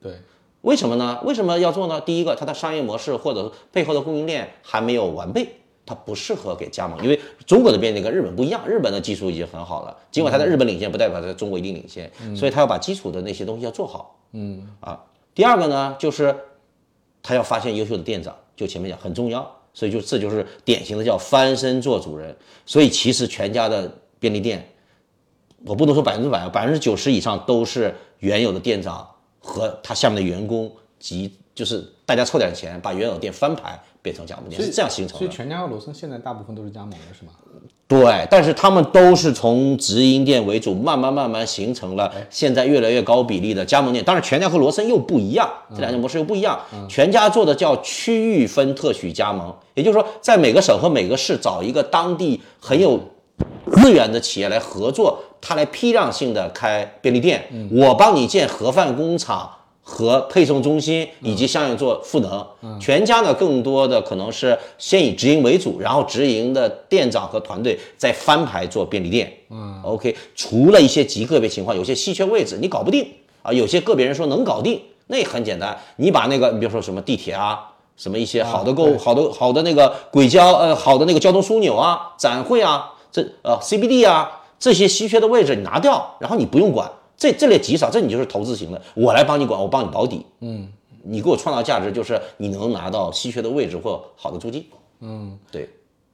[0.00, 0.14] 对，
[0.62, 1.20] 为什么呢？
[1.22, 2.00] 为什么要做呢？
[2.00, 14.18] 第一个，它的商业模式或者背后的供应链还没有完备，它不适合给加盟，因为中国的便利店跟日本不一样，日本的技术已经很好了，尽管它在日本领先，不代表它在中国一定领先，所以它要把基础的那些东西要做好。
[14.32, 14.98] 嗯啊，
[15.34, 16.34] 第二个呢，就是
[17.22, 22.34] 他要发现优秀的店长，就前面讲很重要，所以就这就是典型的叫翻身做主人。
[22.64, 24.66] 所以其实全家的便利店，
[25.66, 29.06] 我不能说百分之百，百分之九十以上都是原有的店长
[29.40, 35.18] 和他下面的员工及就是大家凑点钱把原有店翻牌变成加盟店，是这样形成的。
[35.18, 37.32] 所以全家和罗森现在大部分都是加盟的，是吗？
[37.86, 44.02] 对，但是他们都是从直营店为主，慢慢慢慢形成了现在越来越高比例的加盟店。
[44.02, 46.58] 当然，全家和罗森又不一样，这两种模式又不一样。
[46.88, 52.98] 全家做的叫区域分特许加盟，也就是说，在每个省和每个市找一个当地很有
[53.70, 59.50] 资源的企业来合作，他来批量性的开便利店，我帮你建盒饭工厂。
[59.84, 69.32] 和配送中心以及相应做赋能，全家呢更多的可能是先以直营为主，然后直营的店长和团队再翻牌做便利店。
[69.50, 73.06] 嗯，OK，除了一些极个别情况，有些稀缺位置你搞不定
[73.42, 86.88] 啊，有些个别人说能搞定，那也很简单，你把那个你比如说什么地铁啊，什么一些好的购、对好的好的那个轨交呃好的那个交通枢纽啊、展会啊，这呃 CBD 啊这些稀缺的位置你拿掉，然后你不用管。
[87.22, 90.72] 这这类极少，这你就是投资型的，我来帮你管，我帮你保底，嗯，
[91.04, 94.66] 你给我创造价值，就是你能拿到稀缺的位置或好的租金，
[94.98, 95.70] 嗯，对，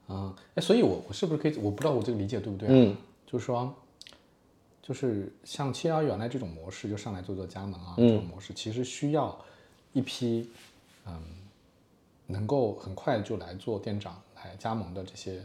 [0.06, 1.56] 啊，哎，所以我我是不是可以？
[1.56, 2.72] 我不知道我这个理解对不对、啊？
[2.74, 2.94] 嗯，
[3.26, 3.74] 就是说，
[4.82, 9.34] 就是像七幺原来这种模式，就上来做做加盟啊，嗯这种模式其实需要
[9.94, 10.50] 一批
[11.06, 11.18] 嗯，
[12.26, 15.40] 能够很快就来做店长、来加盟的这些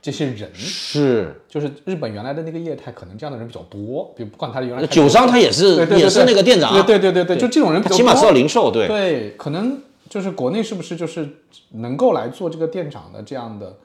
[0.00, 0.50] 这些人。
[0.54, 1.34] 是。
[1.48, 9.76] 就是日本原来的那个业态，可能这样的人比较多，比如不管他原来酒商他也是对对对也是那个店长，对对对对对，就这种人起码知道零售，对，对，可能
[10.08, 11.28] 就是国内是不是就是
[11.70, 13.76] 能够来做这个店长的这样的，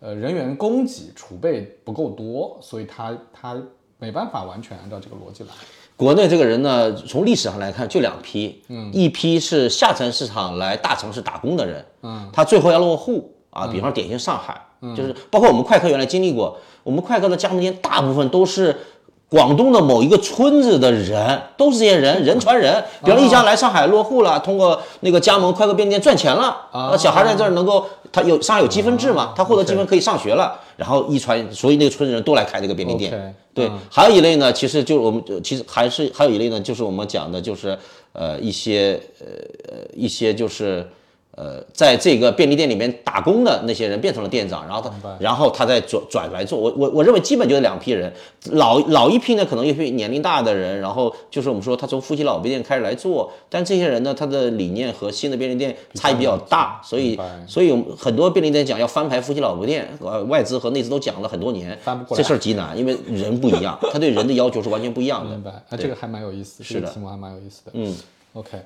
[0.00, 3.56] 呃，人员供给储备不够多，所以他他
[3.98, 5.50] 没办法完全按照这个逻辑来。
[5.96, 14.60] 国内这个人呢，从历史上来看就两批，嗯，一批是下沉市场来大城市打工的人，嗯，他最后要落户啊，比方说典型上海，
[14.94, 18.76] 就是包括我们快客原来经历过，我们快客的加盟店大部分都是。
[19.28, 22.82] 广东的某一个村子的人，都是这些人，人传人。
[23.04, 33.34] 比方一家来上海落户了，通过那个加盟快客便利店赚钱了，那小孩在这儿能够，他有上海有积分制嘛，他获得积分可以上学了，然后一传，所以那个村子人都来开这个便利店。
[33.52, 37.76] 对，还有一类呢，其实就是我们呃其实还是还有一类呢，就是我们讲的就是
[38.12, 39.26] 呃一些呃
[39.72, 40.88] 呃一些就是
[41.36, 48.12] 呃在这个便利店里面打工的那些人变成了店长，然后他然后他再转转来做，我我我认为基本就是两批人，
[48.52, 62.22] 老老一批呢可能一批年龄大的人，然后就是我们说他从夫妻老便利店开始来做，但这些人呢他的理念和新的便利店差异比较大，所以所以很多便利店讲要翻牌夫妻老婆店，呃外资和内资都讲了很多年，翻不过来。
[62.22, 65.30] 这事儿极难，因为人不一样，他对人的要求是完全不一样的。
[65.30, 67.72] 明白，啊，这个还蛮有意思，是的这个题目还蛮有意思的。
[67.74, 67.94] 嗯
[68.32, 68.58] OK，好，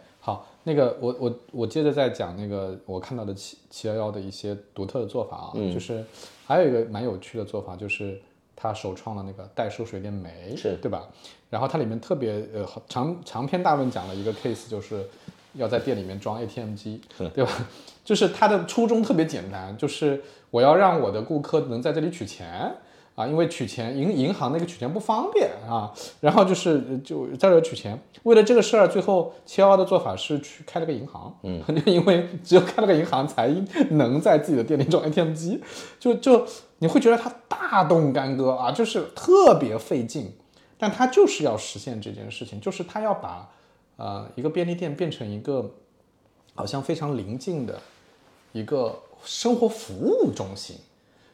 [0.65, 6.05] 那个我我我接着再讲那个我看到的七七幺幺的一些独特的做法啊，嗯就是
[6.47, 8.21] 还有一个蛮有趣的做法，就是
[8.55, 11.09] 他首创了那个代收水电煤，是对吧？
[11.49, 15.05] 然后它里面特别呃好长长篇大论讲了一个 case，就是
[15.55, 17.51] 要在店里面装 ATM 机，对吧？
[18.05, 22.73] 就是它的初衷特别简单，就是我要让我的顾客能在这里取钱。
[23.21, 28.01] 啊，因为取钱银银行那个取钱不方便啊，然后就是呃就在这取钱。
[28.23, 33.49] 为了这个事儿，最后七幺幺的做法是去开了个银行，嗯， 因为只有开了个银行才
[33.91, 35.62] 能在自己的店里装 ATM 机，
[35.99, 36.47] 就就
[36.79, 40.33] 你会觉得他大动干戈啊，就是特别费劲，
[40.79, 43.51] 但他就是要实现这件事情，就是他要把
[43.97, 45.71] 呃一个便利店变成一个
[46.55, 47.81] 好像非常临近的
[48.53, 50.77] 一个生活服务中心。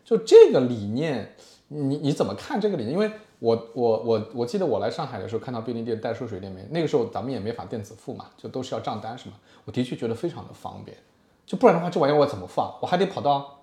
[0.05, 1.35] 就这个理念，
[1.69, 2.93] 你你怎么看这个理念？
[2.93, 9.35] 因为我我我我记得我来上海的时候看到便利店代收水电煤，那个时候咱们也没法电子付嘛，就都是要账单什么？
[9.65, 10.97] 我的确觉得非常的方便，
[11.45, 12.73] 就不然的话这玩意儿我怎么放？
[12.81, 13.59] 我还得跑到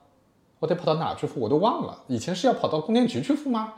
[0.60, 1.40] 我得跑到哪儿去付？
[1.40, 3.74] 我都忘了，以前是要跑到供电局去付吗？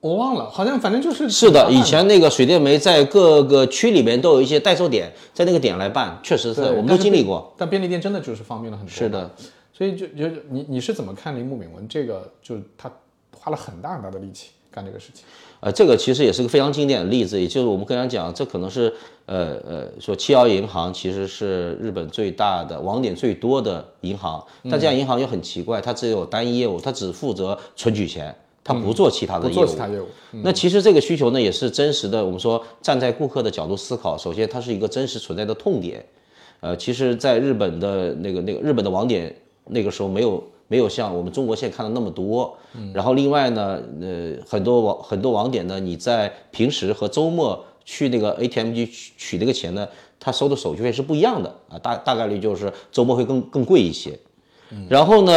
[0.00, 7.52] 我忘了，好像反正就是是的，以前那个水电煤在各个区里面都有一些代售点，在那个点来办，确实是我们都经历过。
[7.56, 8.90] 但便利店真的就是方便了很多。
[8.92, 9.30] 是的，
[9.72, 12.30] 所以就就你你是怎么看铃木敏文这个？
[12.40, 12.88] 就是他
[13.36, 15.24] 花了很大很大的力气干这个事情。
[15.60, 18.94] 呃，这个其实也是个非常经典的例子，也就是我们刚才讲，这可能是
[19.26, 29.54] 呃呃说七幺银行其实是日本最大的网点最多的银行，但这家银行又很奇怪，它只有单一业务，它只负责存取钱，它不做其他的业务。
[29.54, 30.06] 做其他业务，
[30.44, 32.24] 那其实这个需求呢，也是真实的。
[32.24, 36.06] 我们说站在顾客的角度思考，首先它是一个真实存在的痛点。
[36.60, 39.34] 呃，其实，在日本的那个那个日本的网点，
[39.66, 42.56] 那个时候没有没有像我们中国现在看的那么多。
[42.94, 49.88] 然后另外呢，呃，很多网很多网点呢，你在平时和周末去那个 ATM 机取取那个钱呢，
[50.20, 54.18] 他收的手续费是不一样的啊，大大概率就是周末会更更贵一些。
[54.88, 55.32] 然后呢，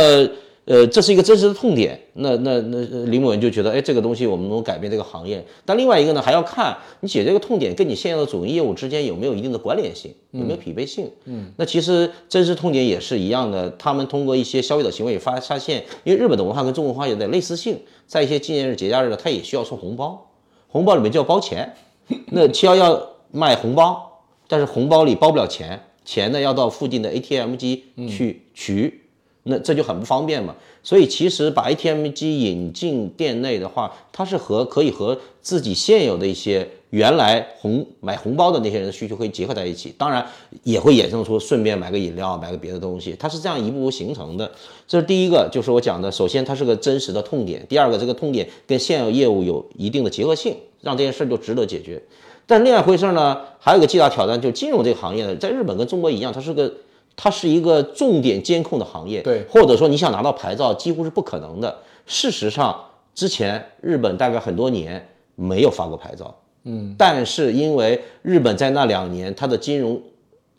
[0.66, 2.00] 呃，这是一个真实的痛点。
[2.14, 5.44] 那那那呃林某人就觉得，哎，这个东西我们能改变这个行业。
[5.66, 11.10] 但另外一个呢，还要看你解决这个痛点跟你现有的主营业务之间有没有一定的关联性，有没有匹配性。
[11.26, 13.70] 嗯，那其实真实痛点也是一样的。
[13.72, 20.30] 他们通过一些消费者行为发发现，因为日本的文化跟中国文化有点类似性，在一些纪念日、节假日呢，他也需要送红包，
[20.68, 21.74] 红包里面就要包钱。
[22.28, 23.02] 那七幺幺
[23.32, 29.01] 卖红包，但是红包里包不了钱，钱呢要到附近的 ATM 机去取，
[29.44, 30.56] 那这就很不方便嘛。
[30.84, 40.26] 所以其实把 ATM 机引进店内的话，它是和可以和自己现有的一些原来红买红包的那些人的需求可以结合在一起，当然
[40.64, 44.52] 也会衍生出顺便买个饮料、买个别的东西，它是这样一步步形成的。
[44.88, 52.02] 这是第一个，就是我讲的，首先它是个真实的痛点；第二个，这个痛点跟现有业务有一定的结合性，让这件事就值得解决。
[52.48, 56.74] 但另外一回事呢，还有一个巨大挑战，就是金融这个行业呢，在日本跟中国一样，它是个
[57.16, 59.44] 它是一个重点监控的行业，对。
[59.50, 61.76] 或者说你想拿到牌照几乎是不可能的。
[62.06, 62.78] 事实上，
[63.14, 70.02] 之前日本大概很多年没有发过牌照，嗯，但是因为日本在那两年它的金融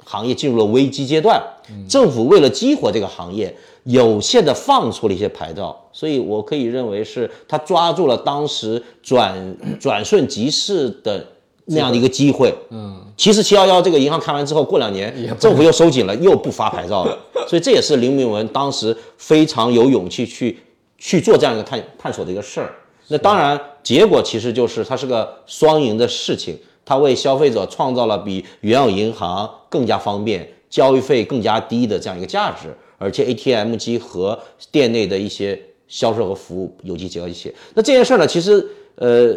[0.04, 1.42] 行业进入了危机阶段，
[1.88, 11.24] 政府为了激活这个行业，有限的放出了一些牌照，所以我可以认为是他抓住了当时转转瞬即逝的
[11.66, 12.54] 那样的一个机会。
[12.70, 20.58] 嗯，其实七幺幺这个银行开完之后，过两年政府又收紧了，又不发牌照了， 所以这也是林明文当时非常有勇气去
[20.98, 22.74] 去做这样一个探探索的一个事儿。
[23.08, 34.38] 那当然，结果其实就是它是个双赢的事情，它为消费者创造了比原有银行更加方便、交易费更加低的这样一个价值，而且 ATM 机和
[34.70, 37.54] 店内的一些销售和服务有机结合一起。
[37.74, 39.34] 那这件事儿呢，其实呃，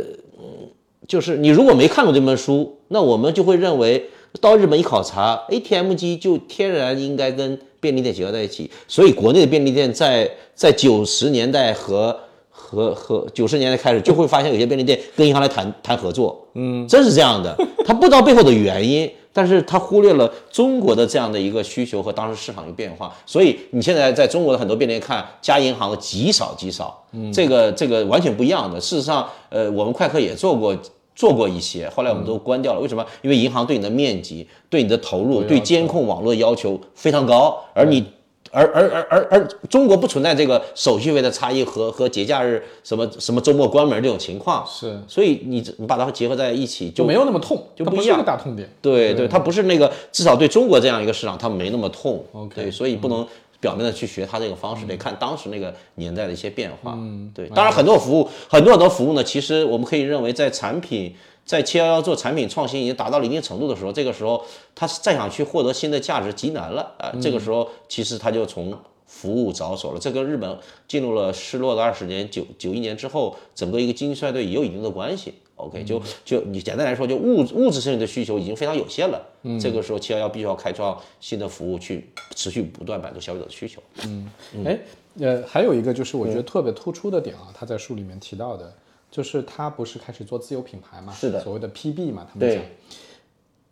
[1.08, 4.10] 就是你如果没看过这本书，那我们就会认为
[4.42, 8.70] 到日本一考察，ATM 机就天然应该跟便利店结合在一起。
[8.88, 12.18] 所以国内的便利店在在九十年代和
[12.50, 17.56] 和和九十年代开始，就会发现有些便利店跟银行来谈谈合作，嗯，真是这样的。
[17.86, 23.16] 他不知道背后的原因，但是他忽略了中国的这样的一个需求和当时市场的变化。
[23.26, 28.82] 所以你现在在中国的很多便利店看加银行的极少极少，嗯，这个这个完全不一样的。
[28.82, 30.76] 事实上，呃，我们快客也做过。
[31.16, 32.80] 做过一些，后来我们都关掉了。
[32.80, 33.06] 为什么？
[33.22, 38.06] 因为银行对你的面积、对你的投入、对监控网络的要求非常高，而你，
[38.52, 44.66] 而而而而而中国不存在这个手续费的差异和和节假日什么什么周末关门这种情况。
[44.68, 48.70] 是所以你你把它结合在一起就就没有那么痛，就不一样个大痛点。
[48.82, 52.24] 对对，它不是那个，至少对中国这样一个市场，它没那么痛。
[52.34, 53.26] OK 对，所以不能
[53.60, 56.94] 表面的去学它这个方式，得看当时那个年代的一些变化。
[56.96, 64.44] 嗯，对，当然很多服务，很多很多服务呢，其实我们可以认为，在产品在七幺幺做产品创新已经达到了一定程度的时候，这个时候
[64.74, 70.00] 他再想去获得新的价值极难了啊、这个时候其实他就从服务着手了。
[70.00, 75.34] 这跟日本进入了失落的二十年九九一年之后，整个一个经济衰退也有一定的关系。
[75.58, 79.26] OK，就就你简单来说，就物物质性的需求已经非常有限了。
[79.44, 83.82] 嗯，这个时候七幺幺必须要开创新的服务，去持续不断满足消费者的需求。
[84.06, 84.30] 嗯
[84.66, 84.80] 哎，
[85.20, 88.74] 呃，还有一个就是我觉得特别突出的点啊，他在书里面提到的，
[89.10, 92.62] 就是他不是开始做自有品牌嘛，是的所谓的 PB 嘛，他们讲，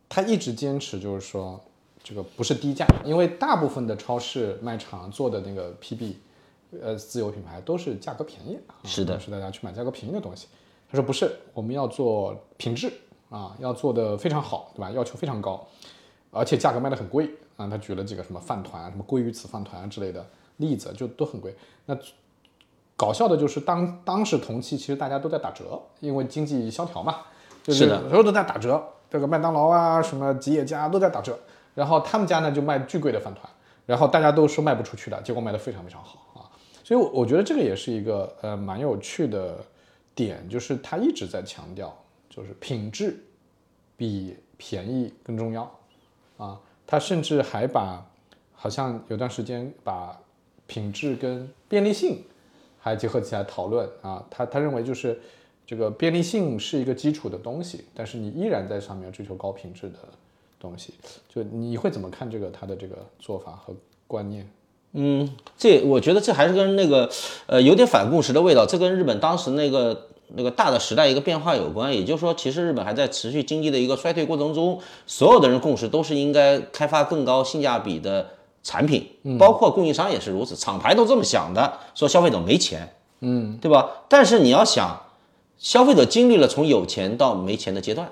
[0.07, 1.61] 他一直坚持就是说
[2.01, 6.13] 这个不是低价，因为大部分的超市卖场做的那个 PB，
[6.81, 10.47] 呃，自有品牌都是价格便宜啊，是的是大家去买价格便宜的东西。
[10.93, 12.93] 他说不是，我们要做品质
[13.31, 14.91] 啊，要做的非常好，对吧？
[14.91, 15.65] 要求非常高，
[16.29, 17.27] 而且价格卖的很贵
[17.57, 17.67] 啊。
[17.67, 20.23] 他举了几个什么饭团啊、什么鲑鱼子饭团啊之类的
[20.57, 21.55] 例子，就都很贵。
[21.87, 21.97] 那
[22.95, 27.21] 搞笑的就是当当时同期其实大家都在打折，因为经济萧条嘛，
[27.63, 28.79] 就是的所有都在打折，
[29.09, 31.39] 这个麦当劳啊、什么吉野家都在打折，
[31.73, 33.51] 然后他们家呢就卖巨贵的饭团，
[33.87, 36.45] 然后大家都说卖不出去的，结果卖得非常非常好啊。
[36.83, 39.57] 所以我，我觉得这个也是一个呃蛮有趣的
[40.15, 41.95] 点就是他一直在强调，
[42.29, 43.23] 就是品质
[43.97, 45.79] 比便宜更重要
[46.37, 46.59] 啊。
[46.85, 48.05] 他甚至还把
[48.53, 50.19] 好像有段时间把
[50.67, 52.23] 品质跟便利性
[52.79, 54.25] 还结合起来讨论啊。
[54.29, 55.19] 他他认为就是
[55.65, 59.97] 这个便利性是一个基础的东西，但是你依然在上面追求高品质的
[60.59, 60.93] 东西，
[61.27, 63.75] 就你会怎么看这个他的这个做法和
[64.07, 64.47] 观念？
[64.95, 65.27] 嗯，
[65.57, 67.09] 这我觉得这还是跟那个
[67.47, 71.91] 呃有点反共识的味道，这跟日本当时那个那个大的时代一个变化有关。
[71.91, 78.27] 也就是说，其实日本还在持续经济的一个衰退过程中，所有的人共识都是应该开发更高性价比的
[78.61, 83.89] 产品，包括供应商也是如此，厂牌都这么想的，说消费者没钱，嗯，对吧？
[84.07, 85.01] 但是你要想，
[85.57, 88.07] 消费者经历了从有钱到没钱的阶段，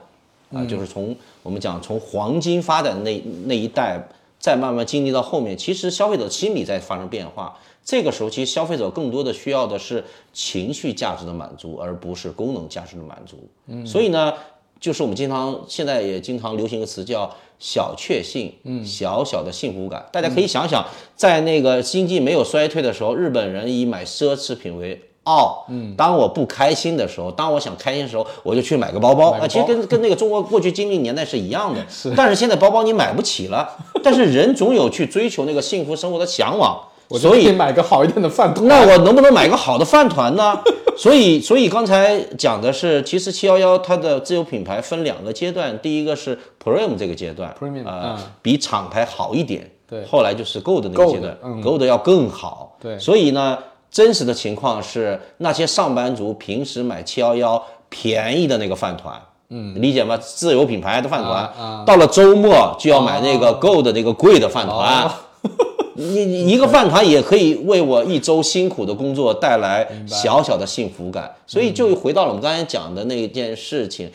[0.51, 4.07] 啊，就是从我们讲从黄金发展那那一代。
[4.41, 7.57] 再慢慢经历到后面，其实消费者心理在发生变化。
[7.85, 13.47] 这个时候，其实消费者更多的需要的是情绪价值的满足，而不是功能价值的满足。
[13.67, 14.33] 嗯，所以呢，
[14.79, 20.07] 就是我们经常现在也经常流行一个词叫小确幸，嗯，小小的幸福感。
[20.11, 20.85] 大家可以想想，
[21.15, 25.65] 在那个经济没有衰退的时候，日本人以买奢侈品为傲。
[25.69, 29.31] 嗯，当我不开心的时候，当我想开心的时候，我就去买个包包。
[29.31, 31.79] 啊，其实跟 跟那个中国过去经历年代是一样的。
[31.89, 33.69] 是，但是现在包包你买不起了。
[34.03, 36.79] 但是人总有去追求那个幸福生活的向往，
[37.11, 38.67] 所以买个好一点的饭团。
[38.67, 40.59] 那我能不能买个好的饭团呢？
[40.97, 49.71] 所以，所以刚才讲的是，其实七幺幺它的自有品牌分两个阶段，第一个是 Premium 这个阶段，Premium 啊，比厂牌好一点。
[49.89, 52.77] 对，后来就是 Gold 那个阶段，Gold 要更好。
[52.79, 53.57] 对，所以呢，
[53.91, 59.21] 真实的情况是，那些上班族平时买七幺幺便宜的那个饭团。
[59.49, 60.15] 嗯，理解吗？
[60.15, 65.11] 自有品牌的饭团，到了周末就要买那个 Gold 的那个贵的饭团。
[65.95, 71.29] 你你一个饭团也可以为我一周辛苦的工作带来小小的幸福感。
[71.45, 74.09] 所以就回到了我们刚才讲的那件事情。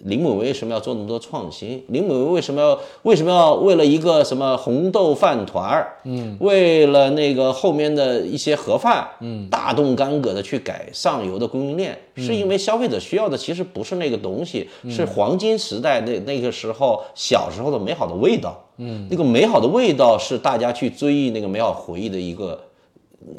[0.00, 1.82] 林某为什么要做那么多创新？
[1.88, 22.60] 林某为什么要为什么要为了一个什么红豆饭团儿，嗯，为了那个后面的一些盒饭，嗯，大动干戈的去改上游的供应链，是因为消费者需要的其实不是那个东西，是黄金时代那那个时候小时候的美好的味道，嗯，那个美好的味道是大家去追忆那个美好回忆的一个，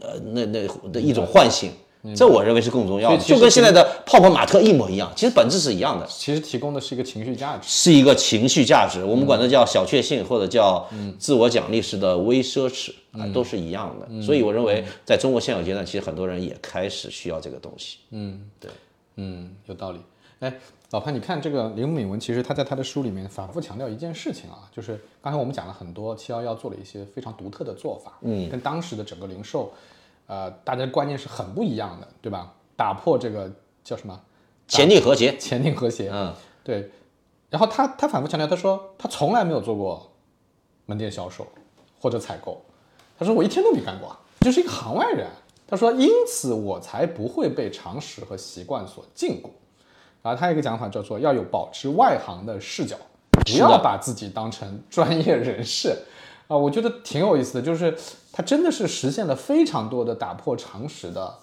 [0.01, 1.69] 呃，那那的一种唤醒。
[2.15, 6.07] 这我认为是更重要的，就跟现在的泡泡玛特一模一样，其实本质是一样的。
[6.07, 10.83] 其实提供的是一个情绪价值，是一个情绪价值，我们管它叫小确幸或者叫
[11.19, 14.21] 自我奖励式的微奢侈啊，都是一样的。
[14.21, 17.99] 所以我认为，在中国现有阶段，其实很多人也开始需要这个东西。
[18.09, 18.71] 嗯，对，
[19.17, 19.99] 嗯，有道理。
[20.39, 20.51] 哎，
[20.89, 29.71] 老潘，你看这个林敏文，其实他在他的书里面反复强调一件事情啊，就是刚才我们讲了很多七幺幺做了一些非常独特的做法，嗯，跟当时的整个零售。
[30.31, 32.53] 呃，大家观念是很不一样的，对吧？
[32.77, 33.51] 打破这个
[33.83, 34.17] 叫什么？
[34.65, 36.09] 前定和谐，前定和谐。
[36.09, 36.89] 嗯，对。
[37.49, 40.09] 然后他他反复强调，他说他从来没有做过
[40.85, 41.45] 门店销售
[41.99, 42.63] 或者采购，
[43.19, 45.27] 他说我一天都没干过，就是一个行外人。
[45.67, 49.49] 他说，因此我才不会被常识和习惯所禁锢。
[50.21, 52.95] 然后他有一个讲法叫做要有保持外行的视角，
[53.31, 55.89] 不要把自己当成专业人士。
[56.47, 57.97] 啊，我觉得挺有意思的，就是
[58.41, 61.37] 真的是实现了非常多的打破常识的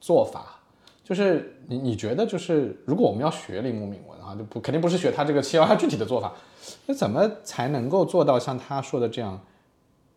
[0.00, 0.60] 做法。
[1.02, 6.32] 就是你你觉得，就是如果我们要学铃木敏文啊，就不肯定不是学他这个七幺幺具体的做法，
[6.86, 9.38] 那怎么才能够做到像他说的这样，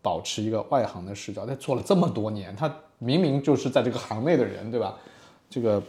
[0.00, 1.44] 保持一个外行的视角？
[1.44, 4.96] 他做了这么多年，他明明就是在这个行内的人，对吧？
[5.50, 5.82] 这个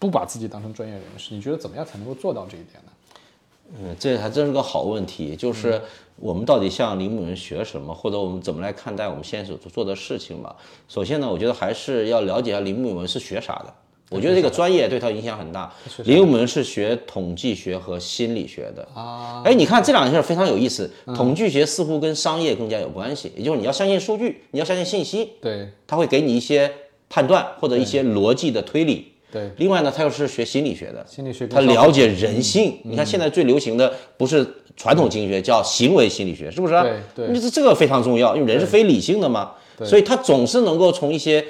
[0.00, 2.90] 不把自己当成专业人士，你觉得怎么样才能够做到这一点呢？
[3.72, 5.80] 嗯，这还真是个好问题，就是
[6.16, 10.54] 我们到底向林木人学什么，或者我们怎么来看待我们现在所做的事情吧？
[10.88, 13.74] 首先呢，我觉得还是要了解一下林木文是学啥的。
[14.10, 15.72] 我觉得这个专业对他影响很大。
[16.04, 19.42] 林木文是学统计学和心理学的啊。
[19.44, 20.88] 哎，你看这两件事非常有意思。
[21.06, 25.32] 统计学似乎跟商业更加有关系，也就是你要相信数据，你要相信信息。
[25.40, 26.70] 对，他会给你一些
[27.08, 29.13] 判断或者一些逻辑的推理。
[29.34, 32.78] 对，另外呢，他又是学心理学的，心理学他了解人性。
[32.84, 34.46] 你看现在最流行的不是
[34.76, 36.74] 传统经济学，叫行为心理学，是不是？
[37.16, 41.44] 对，你这这个非常重要，因为人是非理性的嘛，所以他总是能够从一些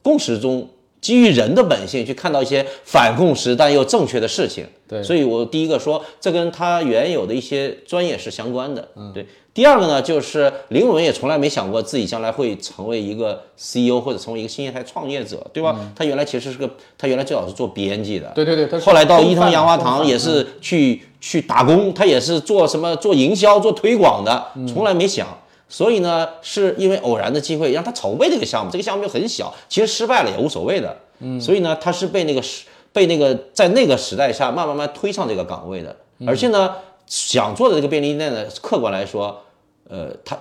[0.00, 0.66] 共识中，
[1.00, 4.64] 基于人的本性去看到一些反共识但又正确的事情。
[4.88, 8.88] 对，所以我第一个说，这跟他原有的一些专业是相关的。
[8.96, 9.26] 嗯，对。
[9.52, 15.76] 第二个呢，就是林文也从来没想过自己将来会成为一个 CEO 或者成为一个新业态创业者，对吧？
[15.96, 18.78] 他原来其实是个，他原来最早是做编辑的，对对对。
[18.78, 25.26] 后来到伊藤洋华堂也是去去打工，他也是做什么做营销、做推广的，从来没想。
[25.70, 30.94] 所以呢，是因为偶然的机会让他筹备这个项目，这个项目又很小，其实失败了也无所谓的。
[31.20, 35.94] 嗯，所以呢，他是被那个时被那个在那个时代下慢慢慢推上这个岗位的，
[36.26, 36.74] 而且呢，
[37.06, 39.42] 想做的这个便利店呢，客观来说，
[39.88, 40.36] 呃，他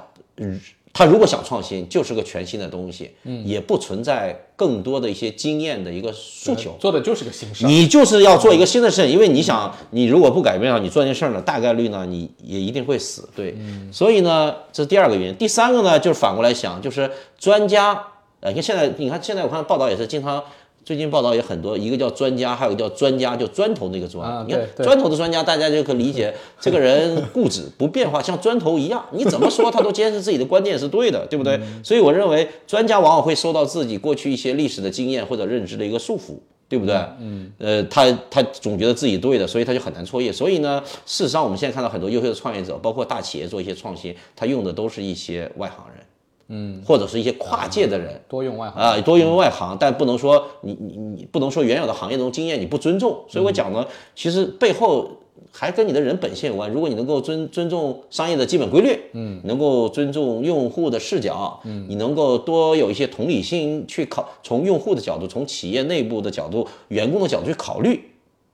[0.92, 6.76] 嗯他如果想创新，就是个全新的东西，嗯，也不存在更多的一些经验的一个诉求。
[6.80, 7.70] 做的就是个新事儿。
[7.70, 13.30] 你就是要做一个新的事，因为你想，你如果不改变啊，你做这件事儿呢，大概率呢，你也一定会死。
[13.36, 13.56] 对，
[13.94, 15.36] 所以呢，这是第二个原因。
[15.36, 18.08] 第三个呢，就是反过来想，就是专家，
[18.42, 20.44] 呃，你看现在，你看现在我看报道也是经常。
[20.84, 24.46] 最近报道也很多，一个叫专家，还有一个叫专家，就砖头那个砖。
[24.48, 31.60] 你看砖头的专家，大家就可理解这个人固执不变化，像砖头一样，你怎么说他都坚持自己的观点是对的，对不对？
[31.84, 36.38] 所以我认为专家往往会受到自己过去一些历史的经验或者认知的一个束缚。
[36.70, 36.96] 对不对？
[37.20, 40.32] 嗯，呃，他他总觉得自己对的，所以他就很难创业。
[40.32, 46.06] 所以呢，事实上我们现在看到很多优秀的创业者，包括大企业做一些创新，他用的都是一些外行人，
[46.50, 53.24] 嗯，或者是一些跨界的人，多用外行啊，多用外行，但不能说你你你不能说原有的行业中经验你不尊重。
[53.28, 53.86] 所以我讲呢，
[54.16, 55.10] 其实背后
[55.52, 56.72] 还跟你的人本性有关。
[56.72, 68.04] 如果你能够尊尊重商业的基本规律，嗯，能够尊重用户的视角，嗯，你能够多有一些同理心去考，从用户的角度，从企业内部的角度、员工的角度去考虑，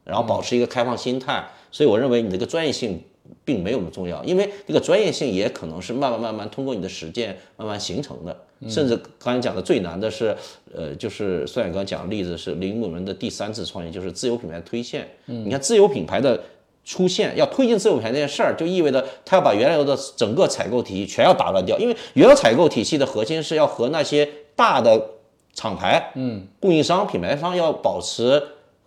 [0.04, 1.48] 然后保持一个开放心态。
[1.72, 3.02] 所以我认为你这个专业性
[3.44, 8.36] 并没有那么重要，因为这个专业性也可能是慢慢慢慢通过你的实践慢慢形成的。
[8.70, 10.36] 甚至刚才讲的最难的是，
[10.74, 15.08] 呃，就是孙远刚讲的例子是铃木人的第三次创业，就是自有品牌推荐。
[15.26, 16.42] 你看自有品牌的
[16.86, 25.10] 出现，要推进自有品牌这件事儿，就意味着他要把原来的整个采购体系全要打乱掉，因为原有采购体系的核心是要和那些大的
[25.54, 28.42] 厂牌、嗯，供应商、品牌方要保持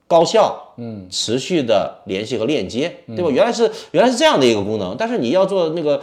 [0.09, 3.31] 高效、嗯，持续的联系和链接，对吧？
[3.31, 6.01] 原来是原来是这样的一个功能，但是你要做那个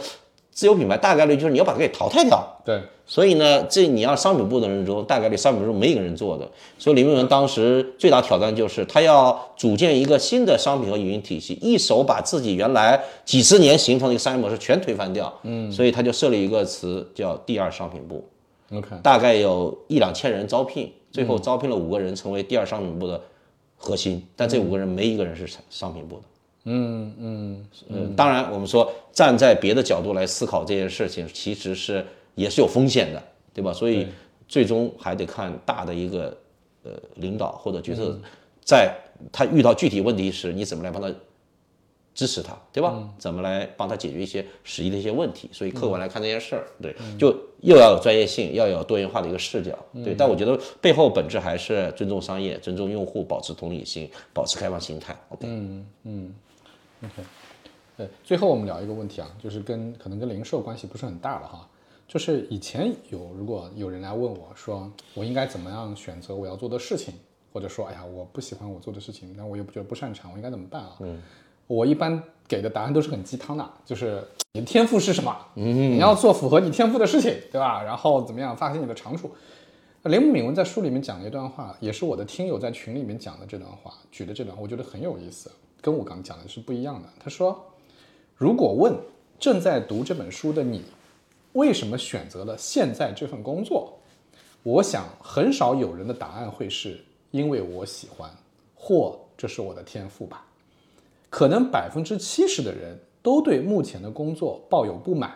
[0.50, 2.42] 自有品牌，大概率就是你要把它给淘汰掉。
[2.64, 6.48] 对，所以呢，这你要商品部的人中，大概率商品部没一个人做的。
[6.78, 15.32] 所以李明文当时最大挑战就是他要组建一个新的商品和运营体系，一手把自己原来几十年形成的一个商业模式全推翻掉。
[15.42, 18.24] 嗯，所以他就设立一个词叫第二商品部
[18.72, 23.20] ，OK，大概有一两千人招聘，最后招聘了五个人成为第二商品部的
[23.76, 26.22] 核心，但这五个人没一个人是商商品部的。
[26.64, 32.04] 嗯嗯嗯，当然，我们说站在别的角度来思考这件事情，其实是
[32.34, 33.22] 也是有风险的，
[33.54, 33.72] 对吧？
[33.72, 34.08] 所以
[34.48, 36.36] 最终还得看大的一个
[36.82, 38.18] 呃领导或者决策，
[38.64, 38.92] 在
[39.30, 41.08] 他遇到具体问题时，你怎么来帮他
[42.16, 43.08] 支持他，对吧？
[43.18, 45.50] 怎么来帮他解决一些实际的一些问题？
[45.52, 47.28] 所以客观来看这件事儿，对，就
[47.60, 50.14] 又要有专业性，要有多元化的一个视角，对。
[50.14, 55.14] 但我觉得背后本质还是尊重商业、尊重用户，保持同理心，保持开放心态。
[55.28, 55.46] OK，
[56.04, 56.34] 嗯
[57.04, 61.68] ，OK，最后我们聊一个问题啊，就是跟可能跟零售关系不是很大了哈，
[62.08, 67.12] 就是以前有如果有人来问我说我应该怎么样选择我要做的事情，
[67.52, 70.96] 或者说哎呀我不喜欢我做的事情，那我又不觉得不擅长，我应该怎么办啊？
[71.00, 71.20] 嗯，
[71.66, 74.22] 我一般给的答案都是很鸡汤的，就是
[74.52, 75.36] 你的天赋是什么？
[75.56, 77.82] 嗯，你要做符合你天赋的事情，对吧？
[77.82, 79.30] 然后怎么样发挥你的长处？
[80.04, 87.08] 雷姆敏文在书里面讲了一段话，也是我的听友在群里面讲的这段话，举的这段，我觉得很有意思，跟我刚讲的是不一样的。
[87.18, 87.60] 他说，
[88.36, 88.94] 如果问
[89.40, 90.84] 正在读这本书的你，
[91.54, 93.98] 为什么选择了现在这份工作，
[94.62, 98.30] 我想很少有人的答案会是因为我喜欢，
[98.76, 100.45] 或这是我的天赋吧。
[101.28, 105.32] 可能百分之七十的人都对目前的工作抱有不满，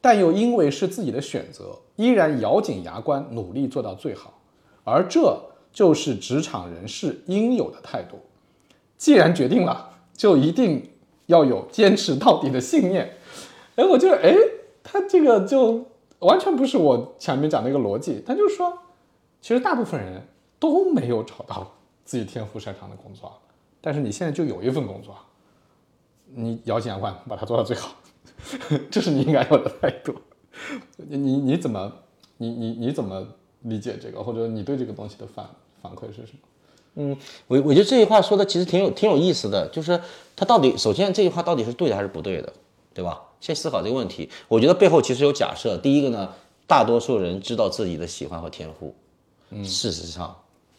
[0.00, 4.40] 但又因为是自己的选择，依然咬紧牙关努力做到最好，
[4.84, 8.18] 而这就是职场人士应有的态度。
[8.96, 10.90] 既然决定了，就一定
[11.26, 13.16] 要有坚持到底的信念。
[13.74, 14.34] 哎，我觉得，哎，
[14.82, 15.84] 他这个就
[16.20, 18.22] 完全不是我前面讲那个逻辑。
[18.26, 18.72] 他就说，
[19.42, 20.26] 其实大部分人
[20.58, 21.70] 都没有找到
[22.04, 23.30] 自己天赋擅长的工作，
[23.80, 25.16] 但是你现在就有一份工作，
[26.34, 27.94] 你咬紧牙关把它做到最好，
[28.90, 30.14] 这是你应该有的态度。
[30.96, 31.92] 你你你怎么
[32.38, 33.26] 你你你怎么
[33.62, 35.48] 理解这个，或者你对这个东西的反
[35.82, 36.38] 反馈是什么？
[36.98, 37.16] 嗯
[37.46, 40.00] 我我觉得这句话说的其实挺有挺有意思的，就是
[40.34, 42.50] 他到底首先这句话到底是对的还是不对的，
[42.94, 43.20] 对吧？
[43.38, 44.30] 先思考这个问题。
[44.48, 46.32] 我觉得背后其实有假设，第一个呢，
[46.66, 48.94] 大多数人知道自己的喜欢和天赋，
[49.50, 50.34] 嗯，事实上，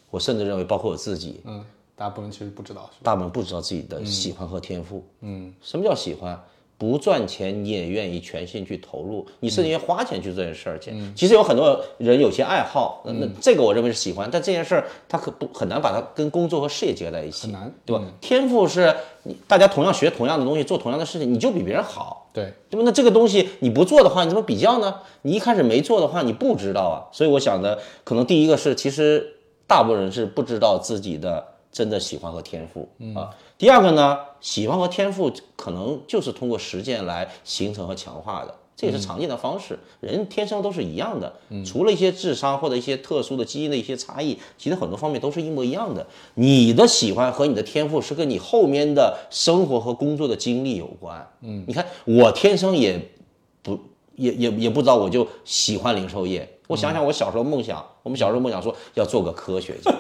[0.10, 1.64] 我甚至认为包括我自己，嗯，
[1.98, 3.02] 大部分其实不知道，是吧？
[3.03, 5.03] 大部分不知道自己的喜欢和天赋。
[5.22, 6.40] 嗯，什么叫喜欢？
[6.80, 10.94] 不赚钱你也愿意全心去投入，你甚至愿意花钱去做这件事儿去。
[11.15, 18.03] 其实有很多人有些爱好，那那这个我认为是喜欢，但这件事儿他可不很难把它跟工作和事业结合在一起，很难对吧？
[18.22, 22.30] 天赋是你大家同样学同样的东西，做同样的事情，你就比别人好。
[22.32, 22.84] 对，对吧？
[22.86, 24.99] 那这个东西你不做的话，你怎么比较呢？
[25.24, 27.10] 你一开始没做的话，你不知道啊。
[27.11, 31.44] 所以我想的，可能第一个是，其实大部分人是不知道自己的
[31.77, 33.29] 真的喜欢和天赋啊。
[33.55, 38.55] 第二个呢，喜欢和天赋可能就是通过实践来形成和强化的。
[38.75, 41.31] 这也是常见的方式，人天生都是一样的，
[41.63, 46.05] 除了一些智商或者一些特殊的基因的一些差异，其实很多方面都是一模一样的。
[46.33, 51.27] 你的喜欢和你的天赋是跟你后面的生活和工作的经历有关。
[51.41, 52.99] 嗯，你看我天生也
[53.61, 53.79] 不
[54.15, 56.47] 也也也不知道我就喜欢零售业。
[56.67, 59.91] 我想想，我小时候梦想，我们小时候梦想说要做个科学家。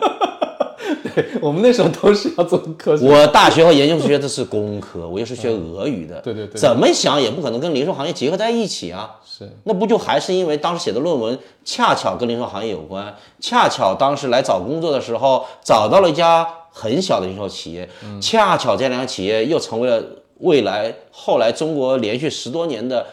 [1.41, 3.07] 我们那时候都是要做科学。
[3.07, 9.15] 我大学和研究学的是工科，我又是学俄语的，对对对怎么想也不可能跟零售行业结合在一起啊。
[9.25, 17.87] 是，那不就还是因为当时写的论文恰巧跟零售行业有关，恰巧当时来找工作的时候找到了一家很小的零售企业，
[18.21, 20.03] 恰巧这两家企业又成为了
[20.39, 23.05] 未来后来中国连续十多年的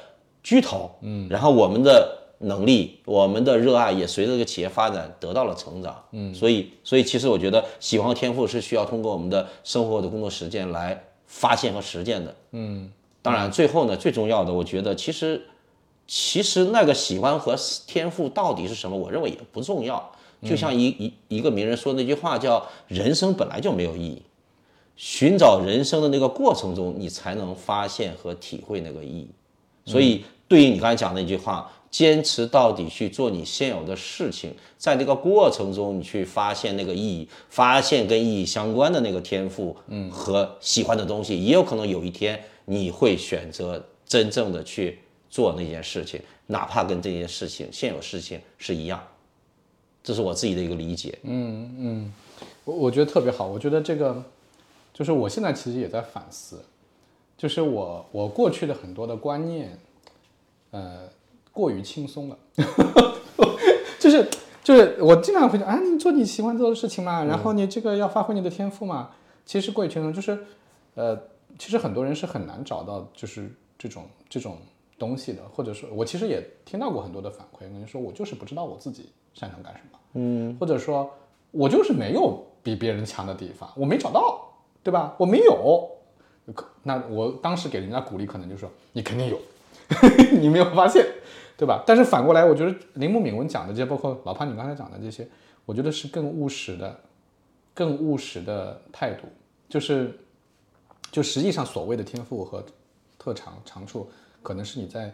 [0.43, 12.91] 巨头，嗯，然后我们的能力，我们的热爱也随着这个企业发展得到了成长，嗯，所以所以其实我觉得喜欢和天赋是需要通过我们的生活的工作实践来发现和实践的，嗯，
[13.21, 15.43] 当然最后呢，最重要的我觉得其实。
[16.07, 17.57] 其实那个喜欢和
[17.87, 20.13] 天赋到底是什么，我认为也不重要。
[20.43, 24.23] 就像一一一个名人说的那句话，叫“人生本来就没有意义，
[24.97, 29.31] 寻找人生的那个过程中，你才能发现和体会那个意义。”
[29.87, 44.99] 所以，对于你刚才讲的那句话，坚持到底去做你现有的事情，在这个过程中，你去发现那个意义，发现跟意义相关的那个天赋，嗯，和喜欢的东西，也有可能有一天你会选择真正的去。
[45.31, 49.03] 做那件事情，哪怕跟这件事情现有事情是一样，
[50.01, 51.19] 这是我自己的一个理解。
[51.25, 52.13] 嗯嗯，
[52.65, 53.49] 我我觉得特别好。
[53.49, 54.23] 我觉得这个
[54.93, 56.63] 就是我现在其实也在反思，
[57.37, 59.77] 就是我我过去的很多的观念，
[60.71, 61.01] 呃，
[61.55, 62.37] 过于轻松了。
[63.99, 64.29] 就是
[64.63, 69.09] 就是我经常会讲啊，你做你喜欢做的事情嘛，然后你这个要发挥你的天赋嘛。
[69.47, 70.45] 其实过于轻松，就是
[70.95, 71.19] 呃，
[71.59, 74.59] 其实很多人是很难找到就是这种这种。
[74.97, 81.11] 东西的，或者说，我其实也听到过很多的反馈，跟你说我就是不知道我自己擅长干什么，嗯，或者说，
[81.51, 84.41] 我就是没有比别人强的地方，我没找到，
[84.85, 85.13] 对吧？
[85.19, 85.91] 我没有，
[86.85, 89.37] 那我当时给人家鼓励，可能就说你肯定有，
[90.39, 91.05] 你没有发现，
[91.57, 91.83] 对吧？
[91.87, 95.27] 但是反过来，我觉得铃木敏文讲的这些，包括老潘你刚才讲的这些，
[95.65, 96.99] 我觉得是更务实的、
[97.73, 99.29] 更务实的态度，
[99.69, 100.19] 就是
[101.11, 102.65] 就实际上所谓的天赋和
[103.19, 104.09] 特长长处。
[104.43, 105.11] 可能是你在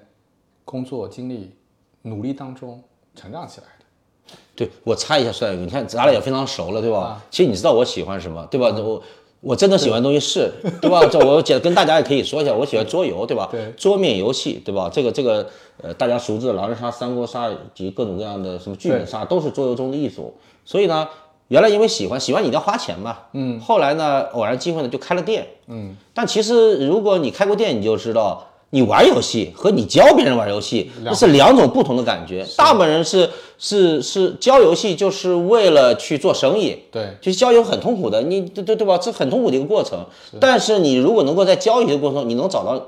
[0.64, 1.54] 工作经历、
[2.02, 2.82] 努力当中
[3.14, 4.36] 成长起来的。
[4.56, 7.22] 对我猜一下，帅哥，你看咱俩也非常熟了，对吧？
[7.30, 8.68] 其实你知道我喜欢什么，对吧？
[8.76, 9.00] 我
[9.40, 10.52] 我真的喜欢东西是，
[10.82, 11.04] 对吧？
[11.10, 13.48] 这我简跟大家也可以说一下，我喜欢桌游，对吧？
[13.50, 14.90] 对，桌面游戏，对吧？
[14.92, 15.48] 这个这个
[15.82, 20.32] 呃，大家熟知的狼人杀、三国杀及各种各样的什么剧本杀，都是桌游中的一种。
[20.64, 21.08] 所以呢，
[21.48, 23.58] 原来因为喜欢，喜欢你要花钱嘛，嗯。
[23.60, 25.96] 后来呢，偶然机会呢，就开了店，嗯。
[26.12, 28.46] 但其实如果你开过店，你就知道。
[28.70, 32.46] 你玩游戏和你教别人玩游戏，那是两种不同的感觉。
[32.56, 33.28] 大部分人是
[33.58, 36.76] 是是教游戏，就是为了去做生意。
[36.90, 38.96] 对，其实教游很痛苦的，你对对对吧？
[38.98, 40.06] 这很痛苦的一个过程。
[40.38, 42.80] 但是你如果能够在教游戏的过程中，你能找到。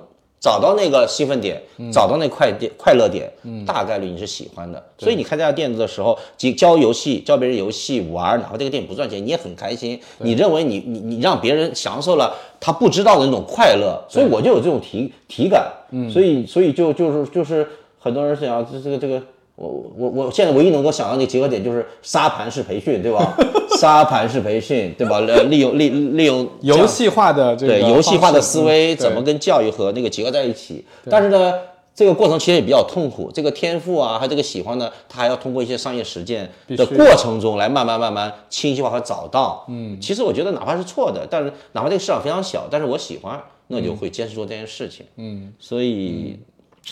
[0.43, 1.63] 找到那个兴奋点，
[1.93, 3.33] 找到那快点快乐点，
[3.65, 4.85] 大概率你是喜欢的。
[4.99, 6.19] 所以你开这家店子的时候，
[6.57, 9.99] 教游戏教别人游戏玩，哪怕这个店不赚钱，你也很开心。
[10.19, 15.71] 你认为你你你让别人享受了他不知道的那种快乐，所以我就有这种体体感。
[16.13, 17.65] 所以所以就就是就是
[18.01, 19.23] 很多人想要这这个这个。
[19.55, 23.37] 我我我现在唯一能够想到的结合点就是沙盘式培训，对吧？
[23.79, 25.19] 沙盘式培训，对吧？
[25.19, 30.85] 呃，利用利利用游戏化的这对游戏化的思维，怎么跟教育和那个结合在一起？
[31.11, 31.53] 但是呢，
[31.95, 33.31] 这个过程其实也比较痛苦。
[33.33, 39.65] 这个天赋啊，还有这个喜欢呢，他还要通过一些商业实践的过程中来慢慢慢慢清晰化和找到。
[39.69, 45.05] 嗯，其实我觉得哪怕是错的，但是哪怕这个市场非常小，但是我喜欢，那就会坚持做这件事情。
[45.17, 46.39] 嗯，所以，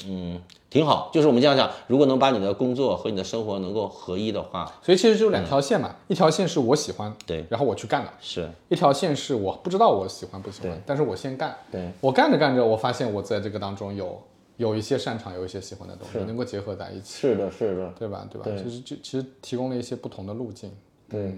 [0.07, 0.41] 嗯。
[0.71, 8.49] 挺好，就是我们这样讲，如果能把你的工作和你的生活能够合一的话，所以其实就两条线嘛，一条线是我喜欢，对，然后我去干了，是。
[8.69, 11.91] 一条线是我不知道我喜欢不喜欢，但是我先干，对。
[12.01, 14.17] 我干着干着，我发现我在这个当中有
[14.59, 18.25] 有一些擅长，有一些喜欢的东西，能够结合在一起，是的，是的，对吧？
[18.31, 18.49] 对吧？
[18.63, 20.71] 其实就其实提供了一些不同的路径，
[21.09, 21.37] 对，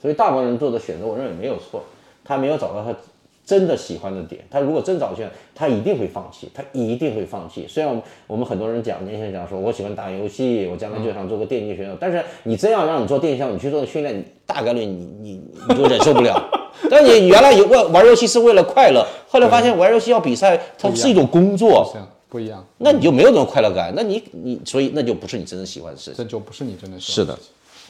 [0.00, 1.82] 所以大部分人做的选择，我认为没有错，
[2.24, 2.96] 他没有找到他。
[3.44, 7.66] 真的喜欢的点，他如果真找去，他一定会放弃，他一定会放弃。
[7.68, 11.96] 虽然我们很多人讲，年轻人讲说，我喜欢打游戏，我将来就想做个电竞选手。
[12.00, 16.42] 但是你真要让你做电竞你去做训练，大概率你你你就忍受不了。
[16.90, 21.94] 但你原来有玩玩游戏是为了快乐，后来发现玩游戏要比赛，它是一种工作，
[22.30, 22.64] 不一样。
[22.78, 27.38] 那你就没有那种快乐感，那你你所以那就不是你真正喜欢的事情，这就不是你真的是的。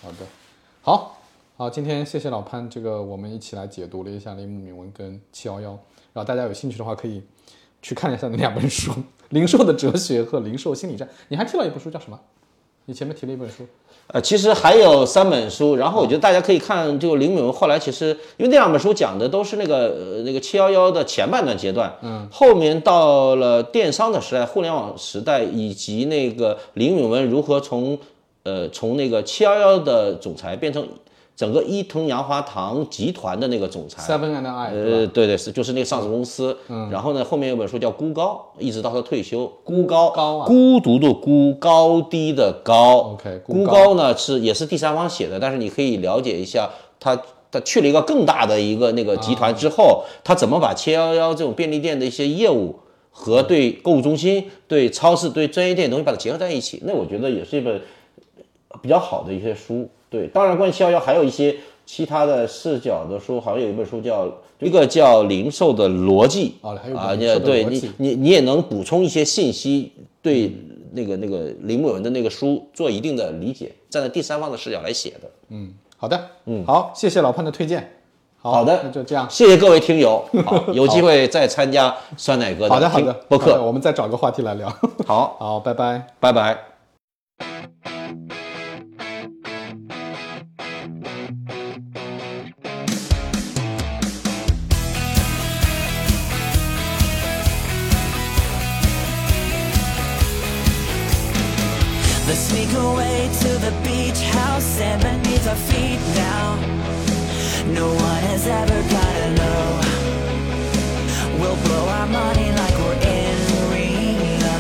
[0.03, 0.27] 好的，
[0.83, 1.21] 好。
[1.57, 5.71] 好，今天谢谢老潘，这个我们一起来解读了一下铃木敏文跟七幺幺，
[6.13, 7.23] 然后大家有兴趣的话可以
[7.81, 8.91] 去看一下那两本书，
[9.29, 11.07] 《零售的哲学》和《零售心理战》。
[11.29, 12.19] 你还提了一本书叫什么？
[12.87, 13.65] 你前面提了一本书，
[14.09, 27.97] 呃，其实还有三本书，然后我觉得大家可以看，就林敏文后来其实因为那两本书讲的都是那个呃那个七幺幺的前半段阶段，嗯，后面到了电商的时代、互联网时代，以及那个林敏文如何从
[28.43, 30.87] 呃从那个七幺幺的总裁变成
[31.37, 36.57] 整个伊藤洋华堂集团的那个总裁，Seven and I，呃，对对是，就是那个上市公司。
[36.69, 39.51] 嗯，然后呢，后面有本书叫《孤高》，一直到他退休。
[39.65, 43.15] 孤高，高啊孤独的孤，高低的高。
[43.15, 47.21] OK，孤孤高高呢是也是第三方写的，但是你可以了解一下他。
[47.51, 52.75] 他去了一个更大的一个那个集团之后，他怎么把七幺幺这种便利店的一些业务
[53.13, 56.83] 和对购物中心、对超市、对专业店的东西把它结合在一起？
[56.85, 57.81] 那我觉得也是一本
[58.85, 59.89] 比较好的一些书。
[60.11, 61.57] 对，当然关于七幺幺还有一些
[61.87, 69.91] 其他的视角的书，好像有一本书叫一个叫零售的逻辑啊还有对你你你也能补充一些信息，
[70.21, 70.53] 对
[70.93, 75.31] 那个那个林木文的那个书做一定的理解，站在第三方的视角来写的。
[75.49, 77.91] 嗯，好的，嗯，好，谢谢老潘的推荐。
[78.37, 79.27] 好好的那就这样。
[79.31, 83.61] 谢谢各位听友， 好，有机会再参加酸奶哥的好的，好的，播客。
[83.63, 84.69] 我们再找个话题来聊。
[85.07, 86.07] 好， 好，拜拜。
[86.21, 86.74] 拜拜。
[105.47, 106.57] And our feet now.
[107.73, 109.81] No one has ever gotta know.
[111.39, 113.37] We'll blow our money like we're in
[113.71, 114.57] Reno.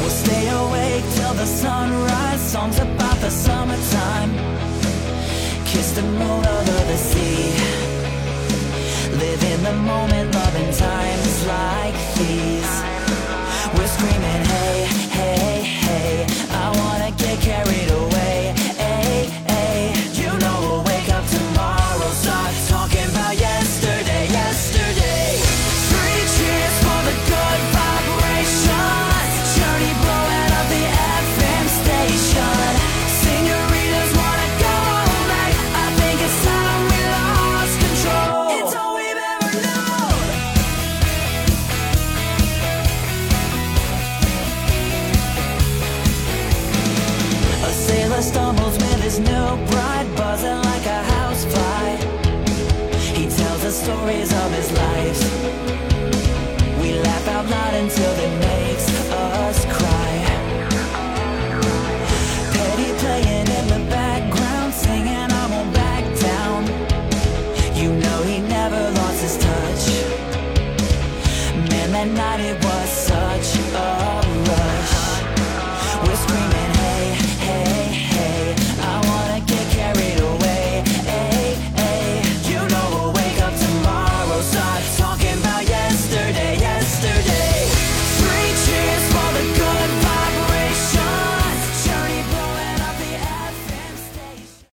[0.00, 2.40] We'll stay awake till the sunrise.
[2.40, 4.32] Songs about the summertime.
[5.64, 6.63] Kiss the moon